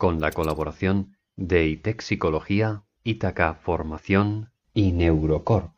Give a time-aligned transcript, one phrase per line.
[0.00, 5.72] con la colaboración de ITEC Psicología, Ítaca Formación y Neurocorp.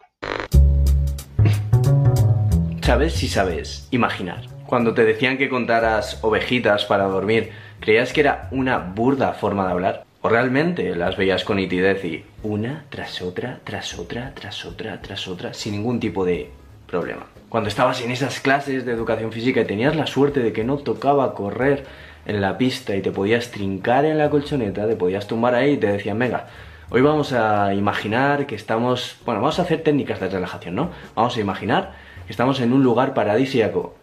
[2.82, 4.46] ¿Sabes si sabes imaginar?
[4.66, 7.50] Cuando te decían que contaras ovejitas para dormir,
[7.80, 10.04] ¿creías que era una burda forma de hablar?
[10.20, 15.26] ¿O realmente las veías con nitidez y una tras otra, tras otra, tras otra, tras
[15.26, 16.48] otra, sin ningún tipo de
[16.86, 17.26] problema?
[17.48, 20.78] Cuando estabas en esas clases de educación física y tenías la suerte de que no
[20.78, 25.54] tocaba correr en la pista y te podías trincar en la colchoneta, te podías tumbar
[25.54, 26.46] ahí y te decían, venga,
[26.90, 30.90] hoy vamos a imaginar que estamos, bueno, vamos a hacer técnicas de relajación, ¿no?
[31.14, 31.92] Vamos a imaginar
[32.26, 33.94] que estamos en un lugar paradisíaco.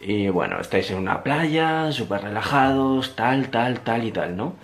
[0.00, 4.54] Y bueno, estáis en una playa, súper relajados, tal, tal, tal y tal, ¿no?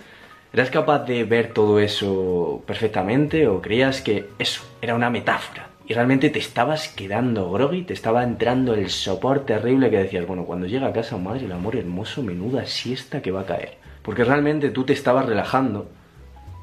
[0.51, 5.68] ¿Eras capaz de ver todo eso perfectamente o creías que eso era una metáfora?
[5.89, 10.45] Y realmente te estabas quedando groggy, te estaba entrando el sopor terrible que decías, bueno,
[10.45, 13.79] cuando llega a casa, madre, el amor hermoso, menuda siesta que va a caer.
[14.03, 15.89] Porque realmente tú te estabas relajando,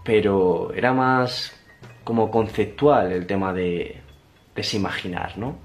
[0.05, 1.53] pero era más
[2.05, 3.97] como conceptual el tema de
[4.55, 5.56] desimaginar, ¿no?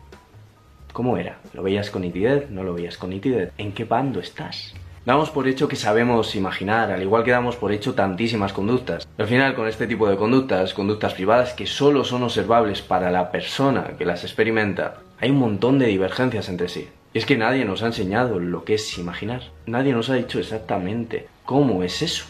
[0.92, 1.38] ¿Cómo era?
[1.54, 2.50] ¿Lo veías con nitidez?
[2.50, 3.52] ¿No lo veías con nitidez?
[3.60, 4.74] ¿En qué bando estás?
[5.04, 9.08] Damos por hecho que sabemos imaginar, al igual que damos por hecho tantísimas conductas.
[9.18, 13.32] Al final, con este tipo de conductas, conductas privadas que solo son observables para la
[13.32, 16.88] persona que las experimenta, hay un montón de divergencias entre sí.
[17.14, 19.42] Y es que nadie nos ha enseñado lo que es imaginar.
[19.66, 22.26] Nadie nos ha dicho exactamente cómo es eso.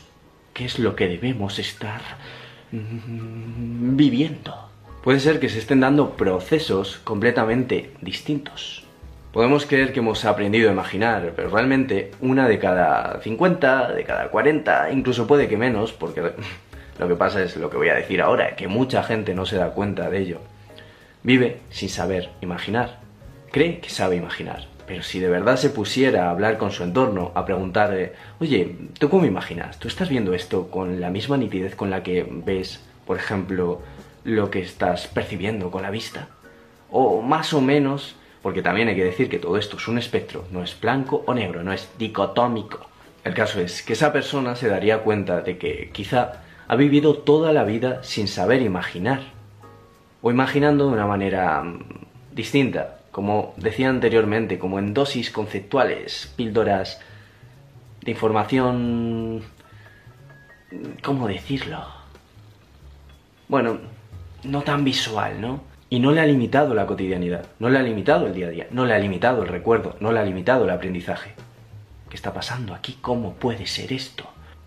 [0.53, 2.01] ¿Qué es lo que debemos estar
[2.71, 4.69] mm, viviendo?
[5.03, 8.85] Puede ser que se estén dando procesos completamente distintos.
[9.31, 14.27] Podemos creer que hemos aprendido a imaginar, pero realmente una de cada 50, de cada
[14.27, 16.21] 40, incluso puede que menos, porque
[16.99, 19.55] lo que pasa es lo que voy a decir ahora, que mucha gente no se
[19.55, 20.41] da cuenta de ello.
[21.23, 22.99] Vive sin saber imaginar.
[23.51, 27.31] Cree que sabe imaginar, pero si de verdad se pusiera a hablar con su entorno,
[27.33, 29.79] a preguntarle, oye, ¿tú cómo imaginas?
[29.79, 33.81] ¿Tú estás viendo esto con la misma nitidez con la que ves, por ejemplo,
[34.25, 36.27] lo que estás percibiendo con la vista?
[36.89, 40.45] O más o menos porque también hay que decir que todo esto es un espectro,
[40.51, 42.87] no es blanco o negro, no es dicotómico.
[43.23, 47.53] El caso es que esa persona se daría cuenta de que quizá ha vivido toda
[47.53, 49.21] la vida sin saber imaginar,
[50.21, 51.83] o imaginando de una manera mm,
[52.31, 57.01] distinta, como decía anteriormente, como en dosis conceptuales, píldoras
[58.01, 59.43] de información...
[61.03, 61.85] ¿Cómo decirlo?
[63.49, 63.79] Bueno,
[64.45, 65.70] no tan visual, ¿no?
[65.91, 68.67] Y no le ha limitado la cotidianidad, no le ha limitado el día a día,
[68.71, 71.33] no le ha limitado el recuerdo, no le ha limitado el aprendizaje.
[72.09, 72.97] ¿Qué está pasando aquí?
[73.01, 74.23] ¿Cómo puede ser esto?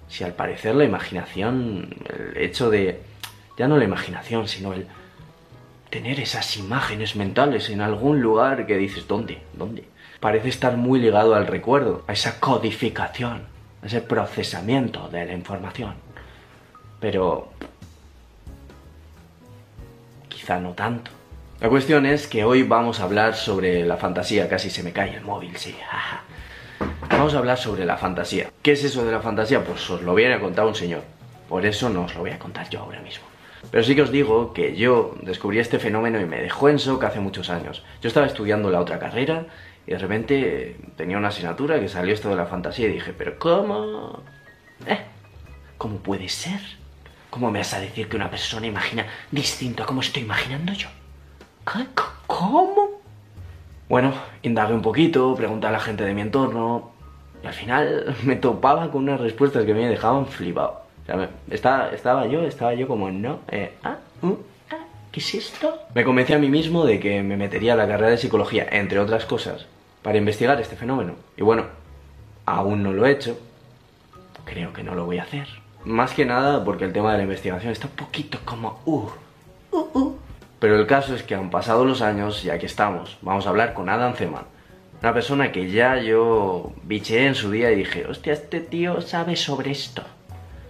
[0.06, 3.00] Si al parecer la imaginación, el hecho de,
[3.56, 4.86] ya no la imaginación, sino el
[5.88, 9.40] tener esas imágenes mentales en algún lugar que dices, ¿dónde?
[9.54, 9.84] ¿Dónde?
[10.20, 13.44] Parece estar muy ligado al recuerdo, a esa codificación,
[13.82, 15.94] a ese procesamiento de la información.
[17.00, 17.48] Pero
[20.44, 21.10] quizá no tanto.
[21.58, 25.16] La cuestión es que hoy vamos a hablar sobre la fantasía, casi se me cae
[25.16, 25.74] el móvil, sí.
[27.08, 28.50] Vamos a hablar sobre la fantasía.
[28.60, 29.64] ¿Qué es eso de la fantasía?
[29.64, 31.00] Pues os lo viene a contar un señor.
[31.48, 33.24] Por eso no os lo voy a contar yo ahora mismo.
[33.70, 37.04] Pero sí que os digo que yo descubrí este fenómeno y me dejó en shock
[37.04, 37.82] hace muchos años.
[38.02, 39.46] Yo estaba estudiando la otra carrera
[39.86, 43.38] y de repente tenía una asignatura que salió esto de la fantasía y dije, pero
[43.38, 44.22] ¿cómo?
[44.86, 44.98] ¿Eh?
[45.78, 46.60] ¿Cómo puede ser?
[47.34, 50.86] ¿Cómo me vas a decir que una persona imagina distinto a cómo estoy imaginando yo?
[52.28, 53.00] ¿Cómo?
[53.88, 56.92] Bueno, indagué un poquito, pregunté a la gente de mi entorno
[57.42, 60.82] y al final me topaba con unas respuestas que me dejaban flipado.
[61.50, 64.36] Estaba yo, estaba yo como, no, eh, ah, uh,
[64.70, 65.76] ah, ¿qué es esto?
[65.92, 69.00] Me convencí a mí mismo de que me metería a la carrera de psicología, entre
[69.00, 69.66] otras cosas,
[70.02, 71.14] para investigar este fenómeno.
[71.36, 71.64] Y bueno,
[72.46, 73.36] aún no lo he hecho,
[74.44, 75.63] creo que no lo voy a hacer.
[75.84, 78.80] Más que nada porque el tema de la investigación está un poquito como...
[78.86, 79.08] Uh,
[79.70, 80.18] uh, uh.
[80.58, 83.18] Pero el caso es que han pasado los años y aquí estamos.
[83.20, 84.44] Vamos a hablar con Adam Zeman.
[85.02, 89.36] Una persona que ya yo biché en su día y dije, hostia, este tío sabe
[89.36, 90.02] sobre esto.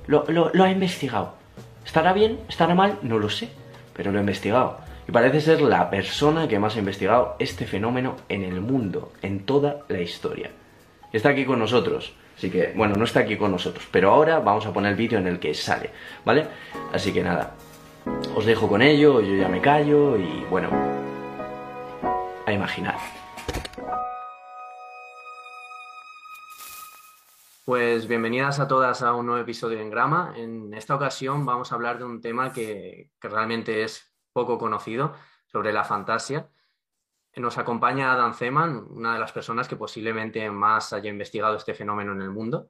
[0.08, 1.34] Lo, lo, lo ha investigado.
[1.86, 2.40] ¿Estará bien?
[2.48, 2.98] ¿Estará mal?
[3.02, 3.50] No lo sé.
[3.94, 4.78] Pero lo ha investigado.
[5.06, 9.46] Y parece ser la persona que más ha investigado este fenómeno en el mundo, en
[9.46, 10.50] toda la historia.
[11.12, 12.14] Está aquí con nosotros.
[12.44, 15.18] Así que, bueno, no está aquí con nosotros, pero ahora vamos a poner el vídeo
[15.18, 15.90] en el que sale,
[16.26, 16.46] ¿vale?
[16.92, 17.54] Así que nada,
[18.36, 20.68] os dejo con ello, yo ya me callo y bueno,
[22.44, 22.96] a imaginar.
[27.64, 30.34] Pues bienvenidas a todas a un nuevo episodio en Grama.
[30.36, 35.14] En esta ocasión vamos a hablar de un tema que, que realmente es poco conocido,
[35.46, 36.50] sobre la fantasía.
[37.36, 42.12] Nos acompaña Adam Zeman, una de las personas que posiblemente más haya investigado este fenómeno
[42.12, 42.68] en el mundo.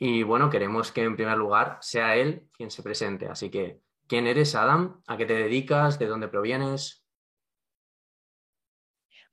[0.00, 3.28] Y bueno, queremos que en primer lugar sea él quien se presente.
[3.28, 5.00] Así que, ¿quién eres, Adam?
[5.06, 5.98] ¿A qué te dedicas?
[6.00, 7.04] ¿De dónde provienes?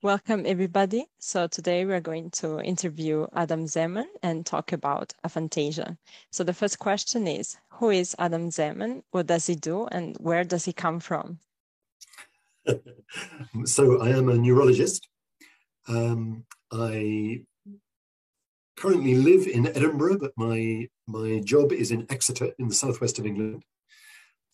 [0.00, 1.08] Welcome, everybody.
[1.18, 5.96] So today we're going to interview Adam Zeman and talk about aphantasia.
[6.30, 9.02] So the first question is, who is Adam Zeman?
[9.12, 9.86] What does he do?
[9.92, 11.38] And where does he come from?
[13.64, 15.08] so I am a neurologist.
[15.88, 17.42] Um, I
[18.76, 23.26] currently live in Edinburgh, but my my job is in Exeter in the southwest of
[23.26, 23.64] England.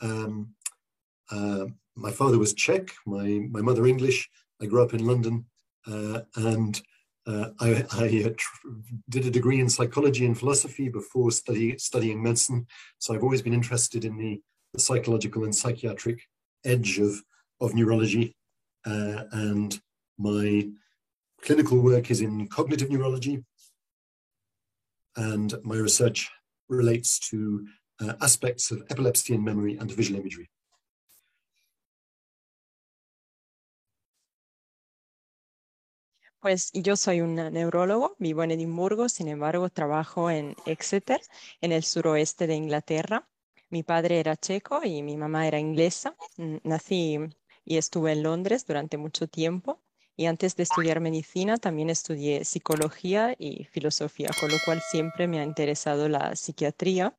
[0.01, 0.55] Um,
[1.31, 1.67] uh,
[1.97, 4.29] my father was Czech, my my mother English.
[4.61, 5.47] I grew up in London,
[5.87, 6.81] uh, and
[7.27, 8.71] uh, I, I uh,
[9.11, 12.67] did a degree in psychology and philosophy before study, studying medicine.
[12.99, 14.41] So I've always been interested in the,
[14.73, 16.23] the psychological and psychiatric
[16.65, 17.23] edge of
[17.61, 18.35] of neurology,
[18.87, 19.81] uh, and
[20.19, 20.71] my
[21.43, 23.45] clinical work is in cognitive neurology,
[25.17, 26.31] and my research
[26.69, 27.67] relates to
[28.01, 30.49] uh, aspects of epilepsy and memory and visual imagery.
[36.41, 41.21] Pues yo soy un neurólogo, vivo en Edimburgo, sin embargo trabajo en Exeter,
[41.61, 43.29] en el suroeste de Inglaterra.
[43.71, 46.17] Mi padre era checo y mi mamá era inglesa.
[46.63, 47.19] Nací
[47.69, 49.81] y estuve en Londres durante mucho tiempo.
[50.17, 55.39] Y antes de estudiar medicina también estudié psicología y filosofía, con lo cual siempre me
[55.39, 57.15] ha interesado la psiquiatría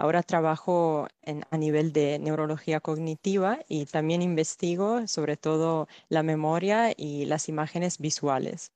[0.00, 6.94] Ahora trabajo en, a nivel de neurología cognitiva y también investigo sobre todo la memoria
[6.96, 8.72] y las imágenes visuales.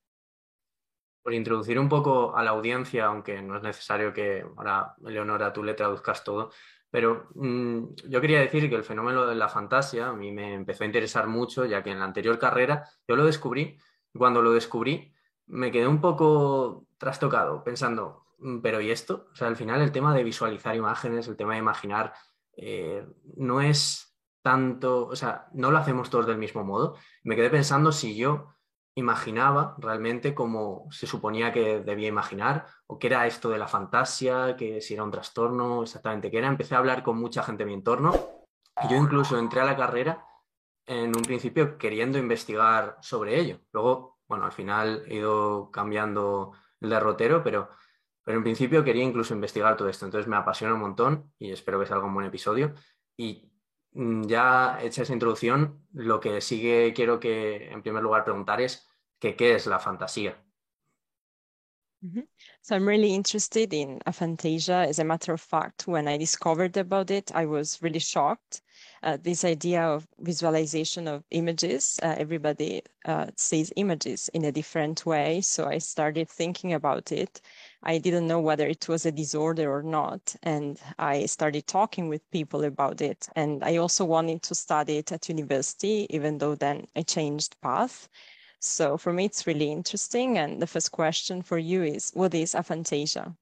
[1.23, 5.63] Por introducir un poco a la audiencia, aunque no es necesario que ahora, Leonora, tú
[5.63, 6.51] le traduzcas todo,
[6.95, 10.85] pero mmm, yo quería decir que el fenómeno de la fantasía a mí me empezó
[10.85, 13.79] a interesar mucho, ya que en la anterior carrera yo lo descubrí,
[14.17, 15.13] cuando lo descubrí
[15.47, 19.29] me quedé un poco trastocado, pensando, Mm, pero ¿y esto?
[19.33, 22.13] O sea, al final el tema de visualizar imágenes, el tema de imaginar,
[22.57, 23.07] eh,
[23.37, 26.97] no es tanto, o sea, no lo hacemos todos del mismo modo.
[27.23, 28.54] Me quedé pensando si yo
[28.97, 34.57] imaginaba realmente como se suponía que debía imaginar, o qué era esto de la fantasía,
[34.57, 36.49] que si era un trastorno, exactamente qué era.
[36.49, 38.13] Empecé a hablar con mucha gente en mi entorno
[38.91, 40.27] yo incluso entré a la carrera
[40.87, 43.61] en un principio queriendo investigar sobre ello.
[43.73, 47.69] Luego, bueno, al final he ido cambiando el derrotero, pero
[48.25, 51.79] pero en principio quería incluso investigar todo esto, entonces me apasiona un montón y espero
[51.79, 52.73] que salga un buen episodio.
[53.19, 53.53] Y
[53.95, 58.89] ya hecha esa introducción, lo que sigue quiero que en primer lugar preguntar es
[59.37, 60.45] qué es la fantasía.
[62.05, 62.27] Mm -hmm.
[62.61, 64.87] So I'm really interested in aphantasia.
[64.89, 68.63] As a matter of fact, when I discovered about it, I was really shocked.
[69.03, 75.07] Uh, this idea of visualization of images, uh, everybody uh, sees images in a different
[75.07, 75.41] way.
[75.41, 77.41] So I started thinking about it
[77.87, 80.35] I didn't know whether it was a disorder or not.
[80.43, 83.29] And I started talking with people about it.
[83.37, 88.09] And I also wanted to study it at university, even though then I changed path.
[88.65, 90.39] So for me, it's really interesting.
[90.39, 93.37] And the first question for you is what is aphantasia?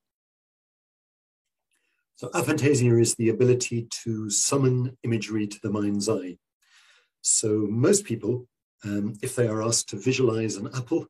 [2.16, 6.38] So, aphantasia is the ability to summon imagery to the mind's eye.
[7.20, 8.46] So, most people,
[8.84, 11.06] um, if they are asked to visualize an apple,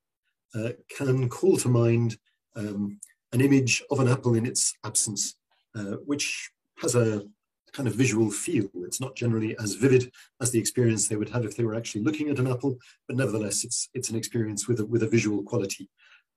[0.55, 2.17] uh, can call to mind
[2.55, 3.01] um,
[3.33, 5.35] an image of an apple in its absence,
[5.75, 7.25] uh, which has a
[7.73, 8.69] kind of visual feel.
[8.77, 10.11] It's not generally as vivid
[10.41, 13.17] as the experience they would have if they were actually looking at an apple, but
[13.17, 15.89] nevertheless, it's it's an experience with a, with a visual quality.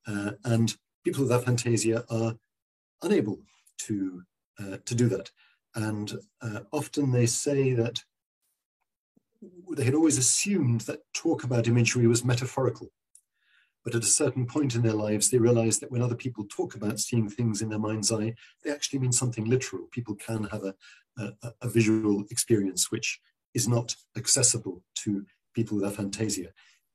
[0.07, 2.35] Uh, and people with aphantasia are
[3.01, 3.39] unable
[3.79, 4.23] to
[4.59, 5.29] uh, to do that,
[5.75, 8.03] and uh, often they say that
[9.75, 12.89] they had always assumed that talk about imagery was metaphorical
[13.85, 16.73] but at a certain point in their lives, they realize that when other people talk
[16.73, 19.87] about seeing things in their mind's eye, they actually mean something literal.
[19.91, 20.73] People can have a,
[21.19, 23.19] a, a visual experience which
[23.53, 25.23] is not accessible to
[25.53, 26.47] people with aphantasia.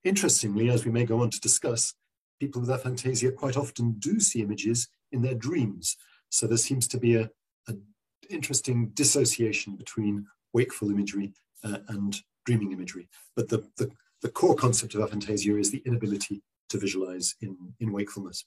[0.02, 1.94] Interestingly, as we may go on to discuss,
[2.40, 5.96] people with aphantasia quite often do see images in their dreams.
[6.28, 7.30] So there seems to be a,
[7.68, 7.82] an
[8.28, 13.08] interesting dissociation between wakeful imagery uh, and dreaming imagery.
[13.36, 13.92] But the, the,
[14.22, 16.42] the core concept of aphantasia is the inability
[16.78, 18.46] visualize in, in wakefulness.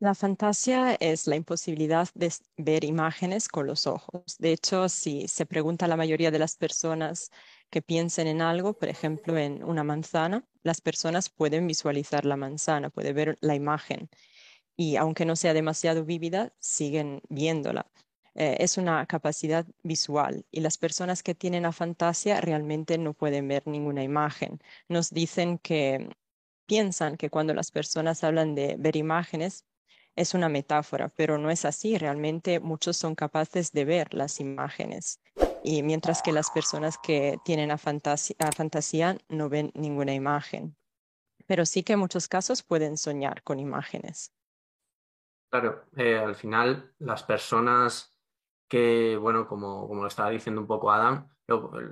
[0.00, 4.36] La fantasía es la imposibilidad de ver imágenes con los ojos.
[4.40, 7.30] De hecho, si se pregunta a la mayoría de las personas
[7.70, 12.90] que piensen en algo, por ejemplo, en una manzana, las personas pueden visualizar la manzana,
[12.90, 14.10] pueden ver la imagen
[14.76, 17.88] y aunque no sea demasiado vívida, siguen viéndola.
[18.34, 23.48] Eh, es una capacidad visual y las personas que tienen la fantasía realmente no pueden
[23.48, 24.60] ver ninguna imagen.
[24.88, 26.08] Nos dicen que
[26.66, 29.66] piensan que cuando las personas hablan de ver imágenes,
[30.16, 31.98] es una metáfora, pero no es así.
[31.98, 35.20] Realmente muchos son capaces de ver las imágenes.
[35.64, 40.76] Y mientras que las personas que tienen a fantasía no ven ninguna imagen.
[41.46, 44.32] Pero sí que en muchos casos pueden soñar con imágenes.
[45.50, 48.16] Claro, eh, al final las personas
[48.72, 51.28] que, bueno, como, como lo estaba diciendo un poco Adam,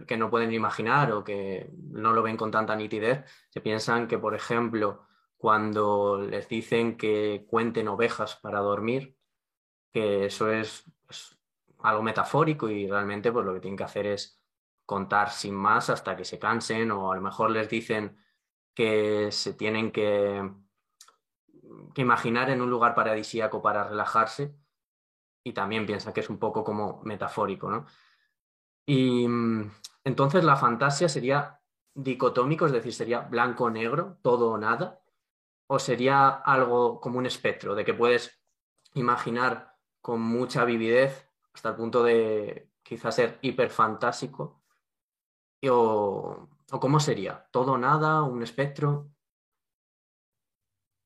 [0.06, 4.16] que no pueden imaginar o que no lo ven con tanta nitidez, se piensan que,
[4.16, 5.06] por ejemplo,
[5.36, 9.14] cuando les dicen que cuenten ovejas para dormir,
[9.92, 11.38] que eso es pues,
[11.80, 14.42] algo metafórico y realmente pues, lo que tienen que hacer es
[14.86, 18.16] contar sin más hasta que se cansen o a lo mejor les dicen
[18.74, 20.50] que se tienen que
[21.94, 24.54] que imaginar en un lugar paradisíaco para relajarse
[25.42, 27.86] y también piensa que es un poco como metafórico, ¿no?
[28.86, 29.70] Y mm,
[30.04, 31.60] entonces la fantasía sería
[31.94, 35.00] dicotómico, es decir, sería blanco-negro, todo o nada,
[35.66, 38.42] o sería algo como un espectro, de que puedes
[38.94, 44.62] imaginar con mucha vividez hasta el punto de quizás ser hiperfantásico,
[45.68, 49.10] o, o cómo sería, todo o nada, un espectro.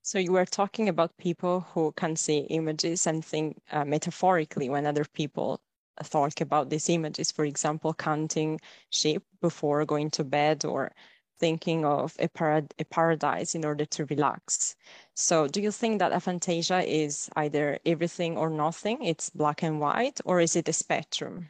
[0.04, 4.84] So you were talking about people who can see images and think uh, metaphorically when
[4.84, 5.62] other people
[6.10, 10.92] talk about these images, for example, counting sheep before going to bed or
[11.40, 14.76] thinking of a, parad a paradise in order to relax.
[15.14, 19.02] So do you think that aphantasia is either everything or nothing?
[19.02, 21.48] It's black and white, or is it a spectrum?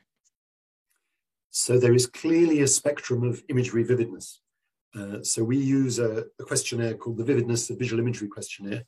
[1.51, 4.39] So there is clearly a spectrum of imagery vividness.
[4.97, 8.85] Uh, so we use a, a, questionnaire called the Vividness of Visual Imagery Questionnaire,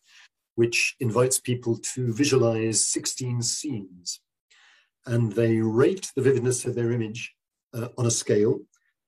[0.54, 4.20] which invites people to visualize 16 scenes.
[5.04, 7.34] And they rate the vividness of their image
[7.75, 8.60] uh, on a scale,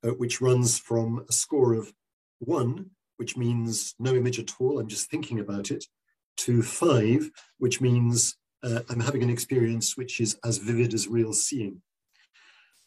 [0.05, 1.93] uh, which runs from a score of
[2.41, 5.85] one, which means no image at all, I'm just thinking about it,
[6.39, 11.33] to five, which means uh, I'm having an experience which is as vivid as real
[11.33, 11.83] seeing.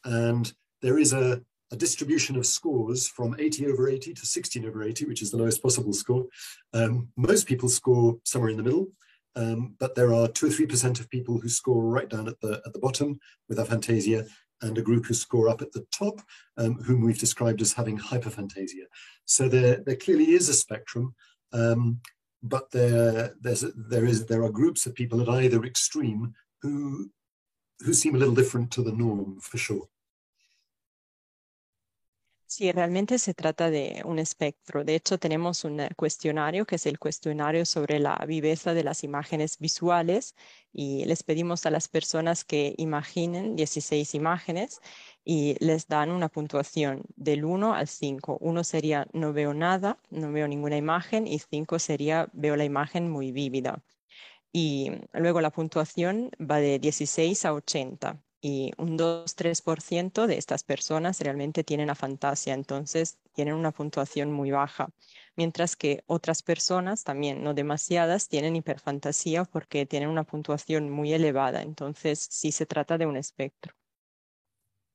[0.03, 0.51] And
[0.81, 1.41] there is a,
[1.71, 5.37] a distribution of scores from 80 over 80 to 16 over 80, which is the
[5.37, 6.25] lowest possible score.
[6.73, 8.87] Um, most people score somewhere in the middle,
[9.35, 12.39] um, but there are two or three percent of people who score right down at
[12.41, 14.27] the at the bottom with aphantasia,
[14.61, 16.21] and a group who score up at the top,
[16.57, 18.85] um, whom we've described as having hyperphantasia.
[19.25, 21.15] So there there clearly is a spectrum,
[21.53, 22.01] um,
[22.43, 27.09] but there there's there is there are groups of people at either extreme who
[27.79, 29.87] who seem a little different to the norm for sure.
[32.53, 34.83] Sí, realmente se trata de un espectro.
[34.83, 39.57] De hecho, tenemos un cuestionario que es el cuestionario sobre la viveza de las imágenes
[39.57, 40.35] visuales
[40.73, 44.81] y les pedimos a las personas que imaginen 16 imágenes
[45.23, 48.37] y les dan una puntuación del 1 al 5.
[48.41, 53.09] 1 sería no veo nada, no veo ninguna imagen y 5 sería veo la imagen
[53.09, 53.81] muy vívida.
[54.53, 61.21] Y luego la puntuación va de 16 a 80 y un 2-3% de estas personas
[61.21, 64.89] realmente tienen afantasia, entonces tienen una puntuación muy baja,
[65.35, 71.61] mientras que otras personas, también no demasiadas, tienen hiperfantasía porque tienen una puntuación muy elevada,
[71.61, 73.75] entonces sí se trata de un espectro.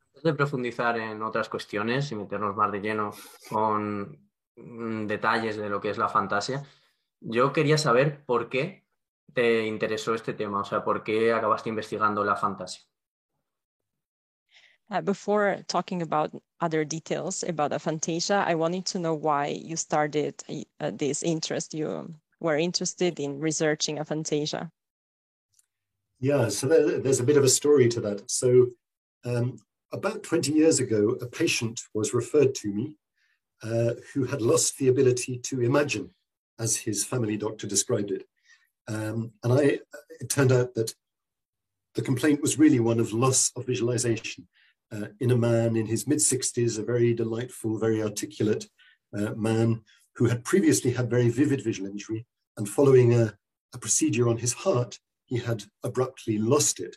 [0.08, 3.12] Antes de profundizar en otras cuestiones y meternos más de lleno
[3.48, 6.64] con mm, detalles de lo que es la fantasía,
[7.20, 8.86] yo quería saber por qué
[9.32, 12.86] te interesó este tema, o sea, por qué acabaste investigando la fantasía.
[14.88, 20.43] Uh, before talking about other details about aphantasia, I wanted to know why you started
[20.78, 21.75] uh, this interest.
[21.75, 24.71] You were interested in researching aphantasia.
[26.21, 28.31] Yeah, so there, there's a bit of a story to that.
[28.31, 28.69] So
[29.25, 29.59] um,
[29.93, 32.95] about 20 years ago, a patient was referred to me
[33.64, 36.11] uh, who had lost the ability to imagine,
[36.61, 38.25] as his family doctor described it.
[38.87, 39.81] Um, and I,
[40.21, 40.95] it turned out that
[41.97, 44.47] the complaint was really one of loss of visualization
[44.93, 48.69] uh, in a man in his mid 60s, a very delightful, very articulate
[49.16, 49.83] uh, man
[50.14, 52.26] who had previously had very vivid visual injury.
[52.57, 53.35] And following a,
[53.75, 56.97] a procedure on his heart, he had abruptly lost it.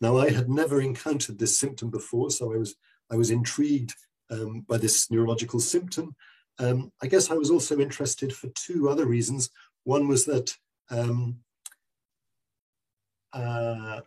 [0.00, 2.74] Now, I had never encountered this symptom before, so I was,
[3.10, 3.94] I was intrigued
[4.30, 6.14] um, by this neurological symptom.
[6.58, 9.50] Um, I guess I was also interested for two other reasons.
[9.84, 10.54] One was that
[10.90, 11.38] um,
[13.32, 14.00] uh,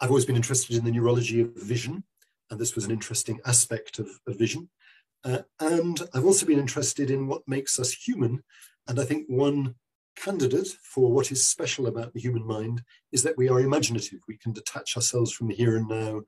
[0.00, 2.04] I've always been interested in the neurology of vision,
[2.50, 4.68] and this was an interesting aspect of, of vision.
[5.24, 8.42] Uh, and I've also been interested in what makes us human.
[8.88, 9.74] And I think one
[10.16, 14.20] candidate for what is special about the human mind is that we are imaginative.
[14.28, 16.22] We can detach ourselves from the here and now,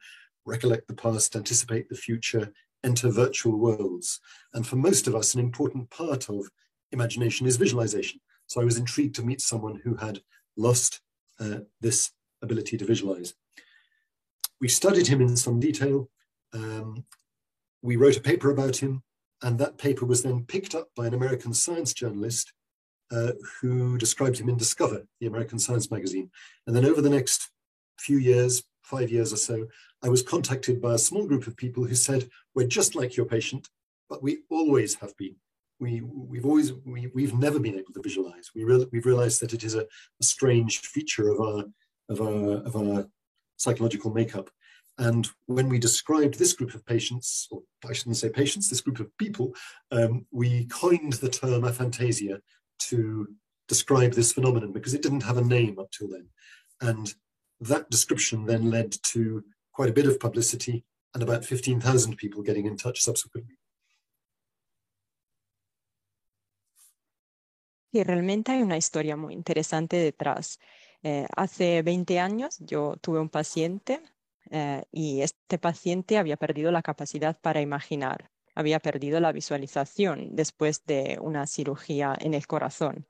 [0.44, 2.52] recollect the past, anticipate the future,
[2.84, 4.20] enter virtual worlds.
[4.54, 6.48] And for most of us, an important part of
[6.90, 8.20] imagination is visualization.
[8.46, 10.20] So I was intrigued to meet someone who had
[10.56, 11.00] lost
[11.40, 12.10] uh, this
[12.42, 13.34] ability to visualize.
[14.62, 16.08] We studied him in some detail.
[16.54, 17.04] Um,
[17.82, 19.02] we wrote a paper about him,
[19.42, 22.52] and that paper was then picked up by an American science journalist
[23.10, 26.30] uh, who described him in Discover, the American science magazine.
[26.66, 27.50] And then over the next
[27.98, 29.66] few years, five years or so,
[30.00, 33.26] I was contacted by a small group of people who said, We're just like your
[33.26, 33.68] patient,
[34.08, 35.34] but we always have been.
[35.80, 38.50] We, we've always we, we've never been able to visualize.
[38.54, 41.64] We re- we've realized that it is a, a strange feature of our
[42.08, 43.08] of our of our
[43.56, 44.50] psychological makeup.
[44.98, 49.00] And when we described this group of patients, or I shouldn't say patients, this group
[49.00, 49.54] of people,
[49.90, 52.40] um, we coined the term aphantasia
[52.90, 53.28] to
[53.68, 56.28] describe this phenomenon because it didn't have a name up till then.
[56.80, 57.14] And
[57.60, 62.66] that description then led to quite a bit of publicity and about 15,000 people getting
[62.66, 63.56] in touch subsequently.
[67.94, 70.58] Y realmente hay una historia muy interesante detrás.
[71.02, 74.00] Eh, hace 20 años yo tuve un paciente
[74.50, 80.84] eh, y este paciente había perdido la capacidad para imaginar, había perdido la visualización después
[80.84, 83.06] de una cirugía en el corazón.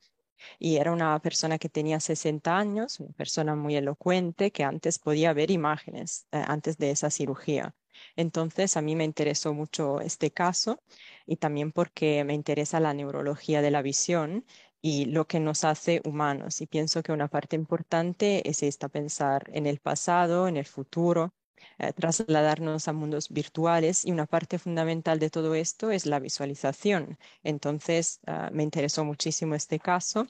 [0.59, 5.33] Y era una persona que tenía 60 años, una persona muy elocuente que antes podía
[5.33, 7.75] ver imágenes eh, antes de esa cirugía.
[8.17, 10.83] Entonces, a mí me interesó mucho este caso
[11.27, 14.45] y también porque me interesa la neurología de la visión
[14.83, 16.61] y lo que nos hace humanos.
[16.61, 21.33] Y pienso que una parte importante es esta, pensar en el pasado, en el futuro,
[21.79, 27.17] eh, trasladarnos a mundos virtuales y una parte fundamental de todo esto es la visualización.
[27.45, 30.27] Entonces, ah, me interesó muchísimo este caso.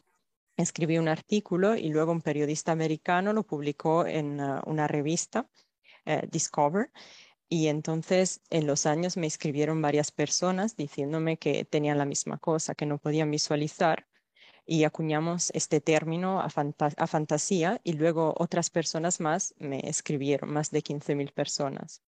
[0.59, 5.49] Escribí un artículo y luego un periodista americano lo publicó en ah, una revista,
[6.05, 6.91] eh, Discover.
[7.49, 12.75] Y entonces en los años me escribieron varias personas diciéndome que tenían la misma cosa,
[12.75, 14.07] que no podían visualizar
[14.64, 20.70] y acuñamos este término a, a, fantasía y luego otras personas más me escribieron, más
[20.70, 22.03] de 15.000 personas.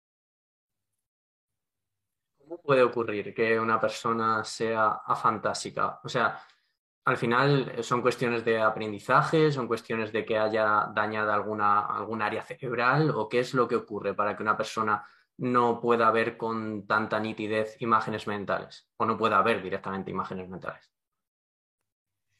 [2.37, 5.99] ¿Cómo puede ocurrir que una persona sea afantásica?
[6.03, 6.39] O sea,
[7.05, 12.43] al final son cuestiones de aprendizaje, son cuestiones de que haya dañada alguna, algún área
[12.43, 15.05] cerebral o qué es lo que ocurre para que una persona
[15.37, 20.92] no pueda ver con tanta nitidez imágenes mentales o no pueda ver directamente imágenes mentales.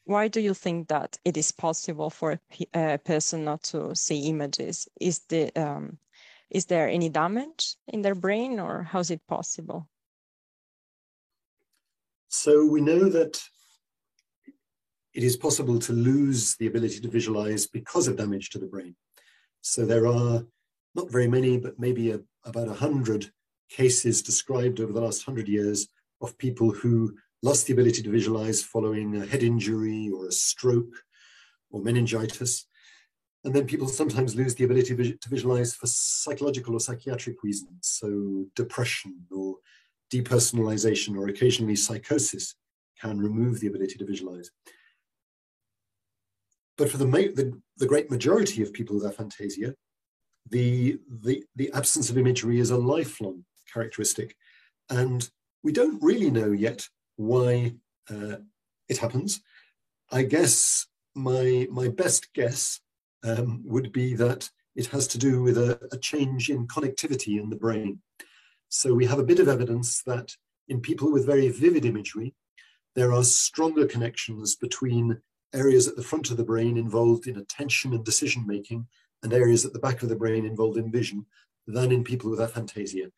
[0.05, 2.39] Why do you think that it is possible for
[2.73, 4.87] a, person not to see images?
[4.99, 5.97] Is the um,
[6.49, 9.87] is there any damage in their brain, or how is it possible?
[12.27, 13.41] So we know that
[15.13, 18.95] it is possible to lose the ability to visualize because of damage to the brain.
[19.61, 20.43] So there are
[20.95, 23.31] not very many, but maybe a, about a hundred
[23.69, 25.87] cases described over the last hundred years
[26.21, 31.03] of people who lost the ability to visualize following a head injury or a stroke
[31.69, 32.65] or meningitis.
[33.43, 38.45] And then people sometimes lose the ability to visualize for psychological or psychiatric reasons, so
[38.55, 39.57] depression or
[40.11, 42.55] depersonalization or occasionally psychosis
[43.01, 44.49] can remove the ability to visualize.
[46.77, 49.73] But for the, the, the great majority of people with aphantasia,
[50.49, 54.35] the, the, the absence of imagery is a lifelong characteristic.
[54.89, 55.29] And
[55.63, 57.75] we don't really know yet why
[58.09, 58.37] uh,
[58.89, 59.41] it happens.
[60.11, 62.79] I guess my my best guess
[63.23, 67.49] um, would be that it has to do with a, a, change in connectivity in
[67.49, 68.01] the brain.
[68.69, 70.35] So we have a bit of evidence that
[70.67, 72.33] in people with very vivid imagery,
[72.95, 75.21] there are stronger connections between
[75.53, 78.87] areas at the front of the brain involved in attention and decision making
[79.21, 81.25] and areas at the back of the brain involved in vision
[81.67, 83.11] than in people with aphantasia.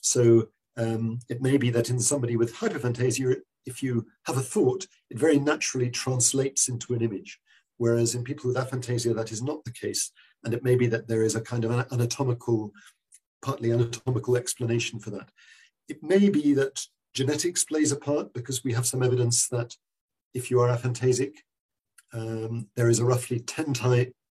[0.00, 4.86] So um, it may be that in somebody with hyperphantasia, if you have a thought,
[5.10, 7.38] it very naturally translates into an image.
[7.76, 10.12] Whereas in people with aphantasia, that is not the case.
[10.44, 12.72] And it may be that there is a kind of an anatomical,
[13.42, 15.30] partly anatomical explanation for that.
[15.88, 19.74] It may be that genetics plays a part because we have some evidence that
[20.34, 21.44] if you are aphantasic,
[22.12, 23.74] um, there is a roughly 10,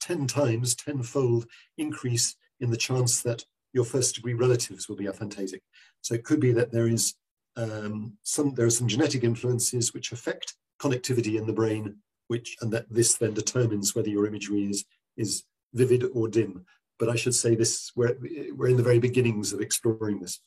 [0.00, 1.46] 10 times, tenfold
[1.78, 5.62] increase in the chance that your first degree relatives will be aphantasic.
[6.00, 7.14] So it could be that there is
[7.56, 11.96] um, some there are some genetic influences which affect connectivity in the brain,
[12.28, 14.84] which and that this then determines whether your imagery is
[15.16, 16.64] is vivid or dim.
[16.98, 18.16] But I should say this we're
[18.56, 20.40] we're in the very beginnings of exploring this.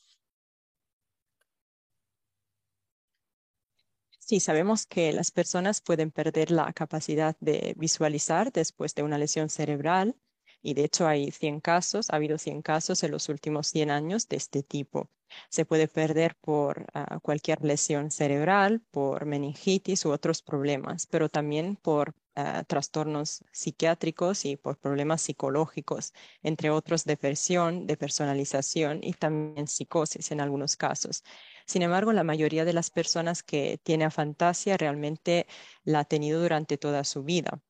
[4.20, 9.50] Sí, sabemos que las personas pueden perder la capacidad de visualizar después de una lesión
[9.50, 10.16] cerebral
[10.63, 14.28] y de hecho hay 100 casos, ha habido 100 casos en los últimos 100 años
[14.30, 15.10] de este tipo.
[15.49, 21.76] Se puede perder por ah, cualquier lesión cerebral, por meningitis u otros problemas, pero también
[21.76, 30.32] por ah, trastornos psiquiátricos y por problemas psicológicos, entre otros depresión, personalización y también psicosis
[30.32, 31.23] en algunos casos.
[31.65, 35.47] Sin embargo, la mayoría de las personas que tienen fantasía realmente
[35.84, 37.62] la ha tenido durante toda su vida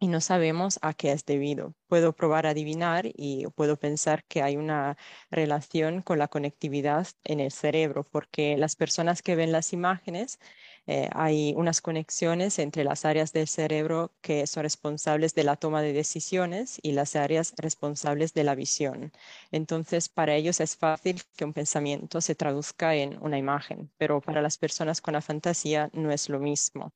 [0.00, 1.74] y no sabemos a qué es debido.
[1.88, 4.96] Puedo probar a adivinar y puedo pensar que hay una
[5.30, 10.38] relación con la conectividad en el cerebro, porque las personas que ven las imágenes,
[10.86, 15.82] eh, hay unas conexiones entre las áreas del cerebro que son responsables de la toma
[15.82, 19.12] de decisiones y las áreas responsables de la visión.
[19.50, 24.42] Entonces, para ellos es fácil que un pensamiento se traduzca en una imagen, pero para
[24.42, 26.92] las personas con la fantasía no es lo mismo.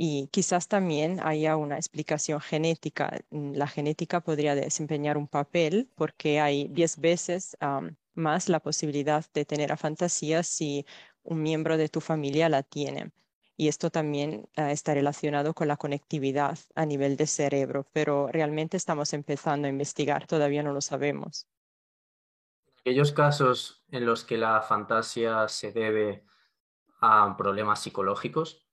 [0.00, 3.20] Y quizás también haya una explicación genética.
[3.30, 7.56] Mm, la genética podría desempeñar un papel porque hay 10 veces
[8.14, 10.86] más la posibilidad de tener a fantasía si
[11.24, 13.10] un miembro de tu familia la tiene.
[13.56, 18.76] Y esto también ah, está relacionado con la conectividad a nivel de cerebro, pero realmente
[18.76, 21.48] estamos empezando a investigar, todavía no lo sabemos.
[22.78, 26.24] Aquellos casos en los que la fantasía se debe
[27.00, 28.67] a problemas psicológicos,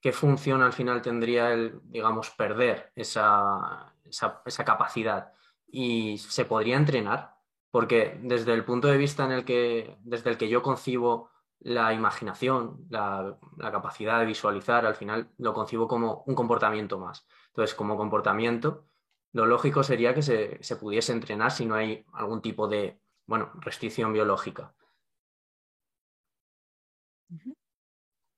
[0.00, 5.32] qué función al final tendría el, digamos, perder esa, esa, capacidad.
[5.66, 7.36] Y se podría entrenar,
[7.70, 11.30] porque desde el punto de vista en el que, desde el que yo concibo
[11.60, 17.26] la imaginación, la, capacidad de visualizar, al final lo concibo como un comportamiento más.
[17.48, 18.86] Entonces, como comportamiento,
[19.32, 23.50] lo lógico sería que se, se pudiese entrenar si no hay algún tipo de, bueno,
[23.60, 24.74] restricción biológica.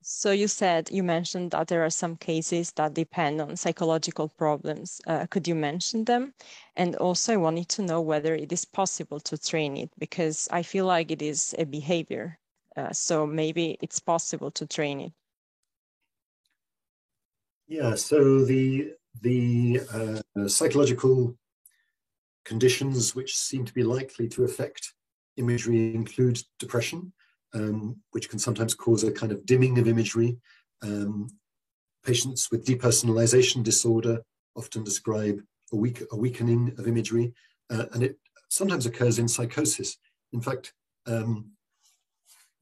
[0.02, 5.00] So you said you mentioned that there are some cases that depend on psychological problems.
[5.06, 6.32] Uh, could you mention them?
[6.74, 10.62] And also, I wanted to know whether it is possible to train it because I
[10.62, 12.38] feel like it is a behavior.
[12.76, 15.12] Uh, so maybe it's possible to train it.
[17.68, 17.94] Yeah.
[17.94, 21.36] So the the uh, psychological
[22.44, 24.94] conditions which seem to be likely to affect
[25.36, 27.12] imagery include depression
[27.54, 30.36] um, which can sometimes cause a kind of dimming of imagery.
[30.82, 31.28] Um,
[32.04, 34.22] patients with depersonalization disorder
[34.56, 35.40] often describe
[35.72, 37.32] a, weak, a weakening of imagery,
[37.70, 39.96] uh, and it sometimes occurs in psychosis.
[40.32, 40.72] In fact,
[41.06, 41.52] um,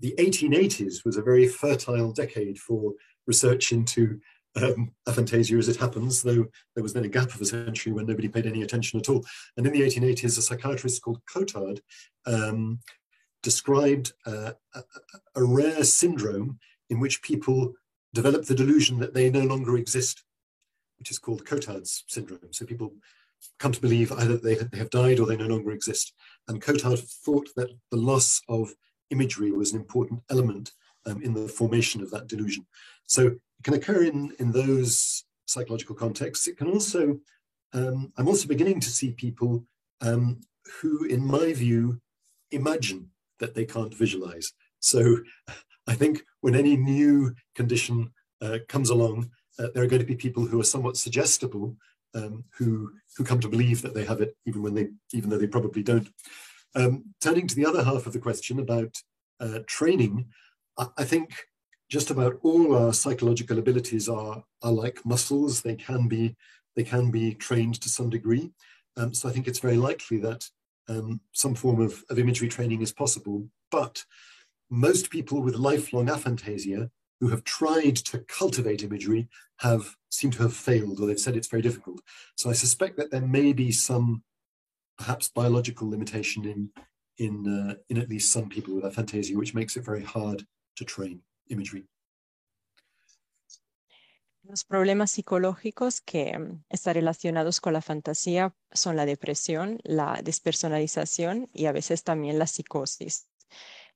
[0.00, 2.92] the 1880s was a very fertile decade for
[3.26, 4.20] research into
[4.56, 8.06] um, aphantasia as it happens, though there was then a gap of a century when
[8.06, 9.24] nobody paid any attention at all.
[9.56, 11.80] And in the 1880s, a psychiatrist called Cotard
[12.26, 12.80] um,
[13.42, 14.82] described uh, a,
[15.36, 16.58] a, rare syndrome
[16.90, 17.72] in which people
[18.12, 20.24] develop the delusion that they no longer exist,
[20.98, 22.52] which is called Cotard's syndrome.
[22.52, 22.94] So people
[23.58, 26.12] come to believe either they, have died or they no longer exist.
[26.48, 28.74] And Cotard thought that the loss of
[29.10, 30.72] imagery was an important element
[31.06, 32.66] um, in the formation of that delusion.
[33.06, 36.48] So it can occur in, in those psychological contexts.
[36.48, 37.18] It can also,
[37.72, 39.64] um, I'm also beginning to see people
[40.00, 40.40] um,
[40.80, 42.00] who, in my view,
[42.50, 44.52] imagine that they can't visualize.
[44.80, 45.18] So
[45.86, 50.14] I think when any new condition uh, comes along, uh, there are going to be
[50.14, 51.76] people who are somewhat suggestible
[52.14, 55.38] um, who who come to believe that they have it, even when they even though
[55.38, 56.08] they probably don't.
[56.74, 58.94] Um, turning to the other half of the question about
[59.40, 60.26] uh, training,
[60.76, 61.34] I, I, think
[61.88, 65.62] just about all our psychological abilities are are like muscles.
[65.62, 66.36] They can be
[66.76, 68.52] they can be trained to some degree.
[68.96, 70.44] Um, so I think it's very likely that
[70.88, 73.48] um, some form of, of imagery training is possible.
[73.70, 74.04] But
[74.70, 80.54] most people with lifelong aphantasia who have tried to cultivate imagery have seem to have
[80.54, 82.00] failed or they've said it's very difficult.
[82.36, 84.22] So I suspect that there may be some
[84.98, 86.70] perhaps biological limitation in
[87.18, 90.46] in uh, in at least some people with aphantasia, which makes it very hard
[90.76, 91.20] to train
[91.50, 91.84] imagery.
[94.48, 101.50] Los problemas psicológicos que mm, están relacionados con la fantasía son la depresión, la despersonalización
[101.52, 103.28] y a veces también la psicosis.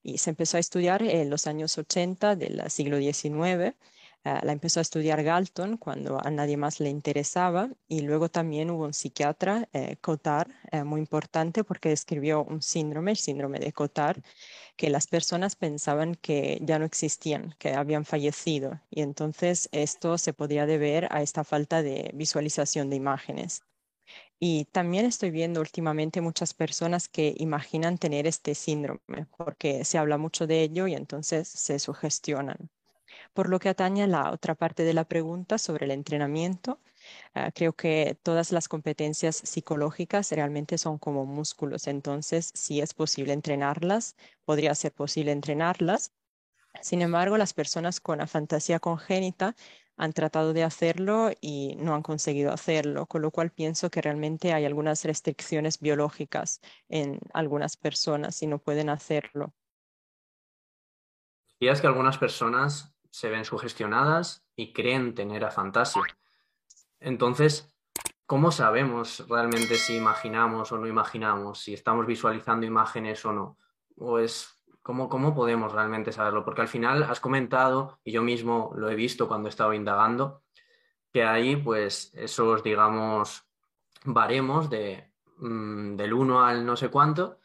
[0.02, 3.74] Y se empezó a estudiar en los años 80 del siglo XIX
[4.24, 8.70] Ah, la empezó a estudiar Galton cuando a nadie más le interesaba y luego también
[8.70, 13.72] hubo un psiquiatra, eh, Cotard, eh, muy importante porque describió un síndrome, el síndrome de
[13.72, 14.22] Cotard,
[14.76, 20.32] que las personas pensaban que ya no existían, que habían fallecido y entonces esto se
[20.32, 23.62] podría deber a esta falta de visualización de imágenes.
[24.40, 30.18] Y también estoy viendo últimamente muchas personas que imaginan tener este síndrome porque se habla
[30.18, 32.70] mucho de ello y entonces se sugestionan.
[33.34, 36.80] Por lo que atañe a la otra parte de la pregunta sobre el entrenamiento,
[37.34, 43.32] Uh, creo que todas las competencias psicológicas realmente son como músculos, entonces si es posible
[43.32, 46.12] entrenarlas, podría ser posible entrenarlas.
[46.80, 49.54] Sin embargo, las personas con afantasía congénita
[49.96, 54.52] han tratado de hacerlo y no han conseguido hacerlo, con lo cual pienso que realmente
[54.52, 59.52] hay algunas restricciones biológicas en algunas personas y no pueden hacerlo.
[61.60, 66.02] Es que algunas personas se ven sugestionadas y creen tener afantasia.
[66.98, 67.72] Entonces,
[68.26, 73.58] ¿cómo sabemos realmente si imaginamos o no imaginamos, si estamos visualizando imágenes o no?
[73.96, 76.44] ¿O es ¿Cómo, ¿Cómo podemos realmente saberlo?
[76.44, 80.42] Porque al final has comentado, y yo mismo lo he visto cuando he estado indagando,
[81.12, 83.44] que hay pues esos, digamos,
[84.04, 87.38] baremos de, mm, del 1 al no sé cuánto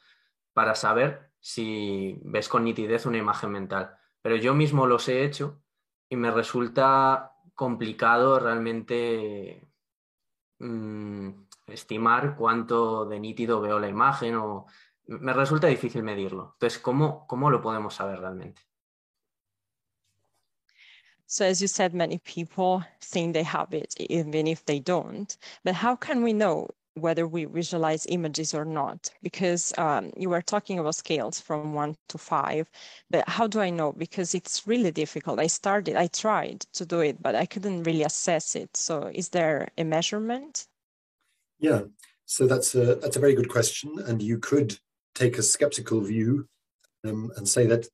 [0.54, 3.96] para saber si ves con nitidez una imagen mental.
[4.22, 5.62] Pero yo mismo los he hecho
[6.10, 9.68] y me resulta complicado realmente
[10.60, 11.30] mm,
[11.68, 14.66] estimar cuánto de nítido veo la imagen o
[15.08, 16.52] me resulta difícil medirlo.
[16.54, 18.62] Entonces, ¿cómo, cómo lo podemos saber realmente?
[21.30, 25.38] So as you said, many people think they have it, even if they don't.
[25.64, 29.10] But how can we know whether we visualize images or not?
[29.22, 32.70] Because um, you were talking about scales from one to five,
[33.10, 33.92] but how do I know?
[33.92, 35.40] Because it's really difficult.
[35.40, 38.76] I started, I tried to do it, but I couldn't really assess it.
[38.76, 40.68] So is there a measurement?
[41.60, 41.82] Yeah,
[42.26, 44.78] so that's a that's a very good question, and you could
[45.16, 46.48] take a skeptical view
[47.04, 47.88] um, and say that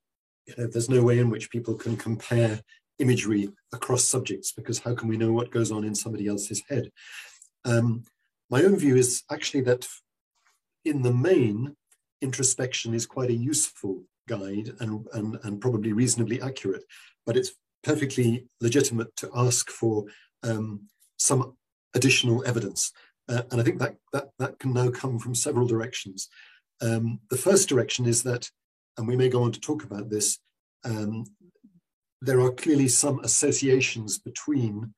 [0.47, 2.59] you know, there's no way in which people can compare
[2.99, 6.89] imagery across subjects because how can we know what goes on in somebody else's head?
[7.65, 8.03] Um,
[8.53, 9.87] my own view is actually that
[10.85, 11.75] in the main,
[12.21, 16.83] introspection is quite a useful guide and, and, and probably reasonably accurate,
[17.25, 20.05] but it's perfectly legitimate to ask for
[20.43, 20.87] um,
[21.17, 21.55] some
[21.95, 22.91] additional evidence.
[23.27, 26.29] Uh, and I think that, that that can now come from several directions.
[26.79, 28.51] Um, the first direction is that,
[28.97, 30.37] and we may go on to talk about this,
[30.85, 31.25] um,
[32.21, 34.93] there are clearly some associations between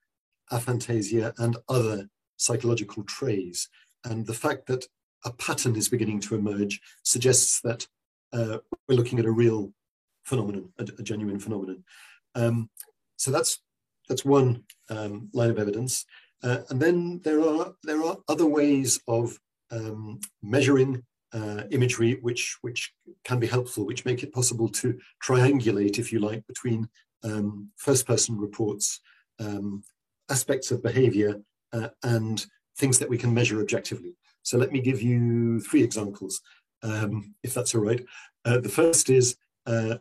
[0.52, 3.67] aphantasia and other psychological traits.
[4.04, 4.88] And the fact that
[5.24, 7.88] a pattern is beginning to emerge suggests that
[8.34, 9.74] uh, we're looking at a real
[10.24, 11.84] phenomenon, a, a genuine phenomenon.
[12.36, 12.69] Um,
[13.17, 13.60] so that's
[14.08, 16.06] that's one um, line of evidence.
[16.43, 19.39] Uh, and then there are there are other ways of
[19.71, 22.93] um, measuring uh, imagery which which
[23.24, 26.88] can be helpful, which make it possible to triangulate, if you like, between
[27.24, 29.02] um, first-person reports,
[29.39, 29.84] um,
[30.30, 31.41] aspects of behavior,
[31.73, 32.45] uh, and
[32.78, 34.15] things that we can measure objectively.
[34.43, 36.41] So let me give you three examples,
[36.84, 38.06] um, if that's all right.
[38.43, 39.95] Uh, the first is uh,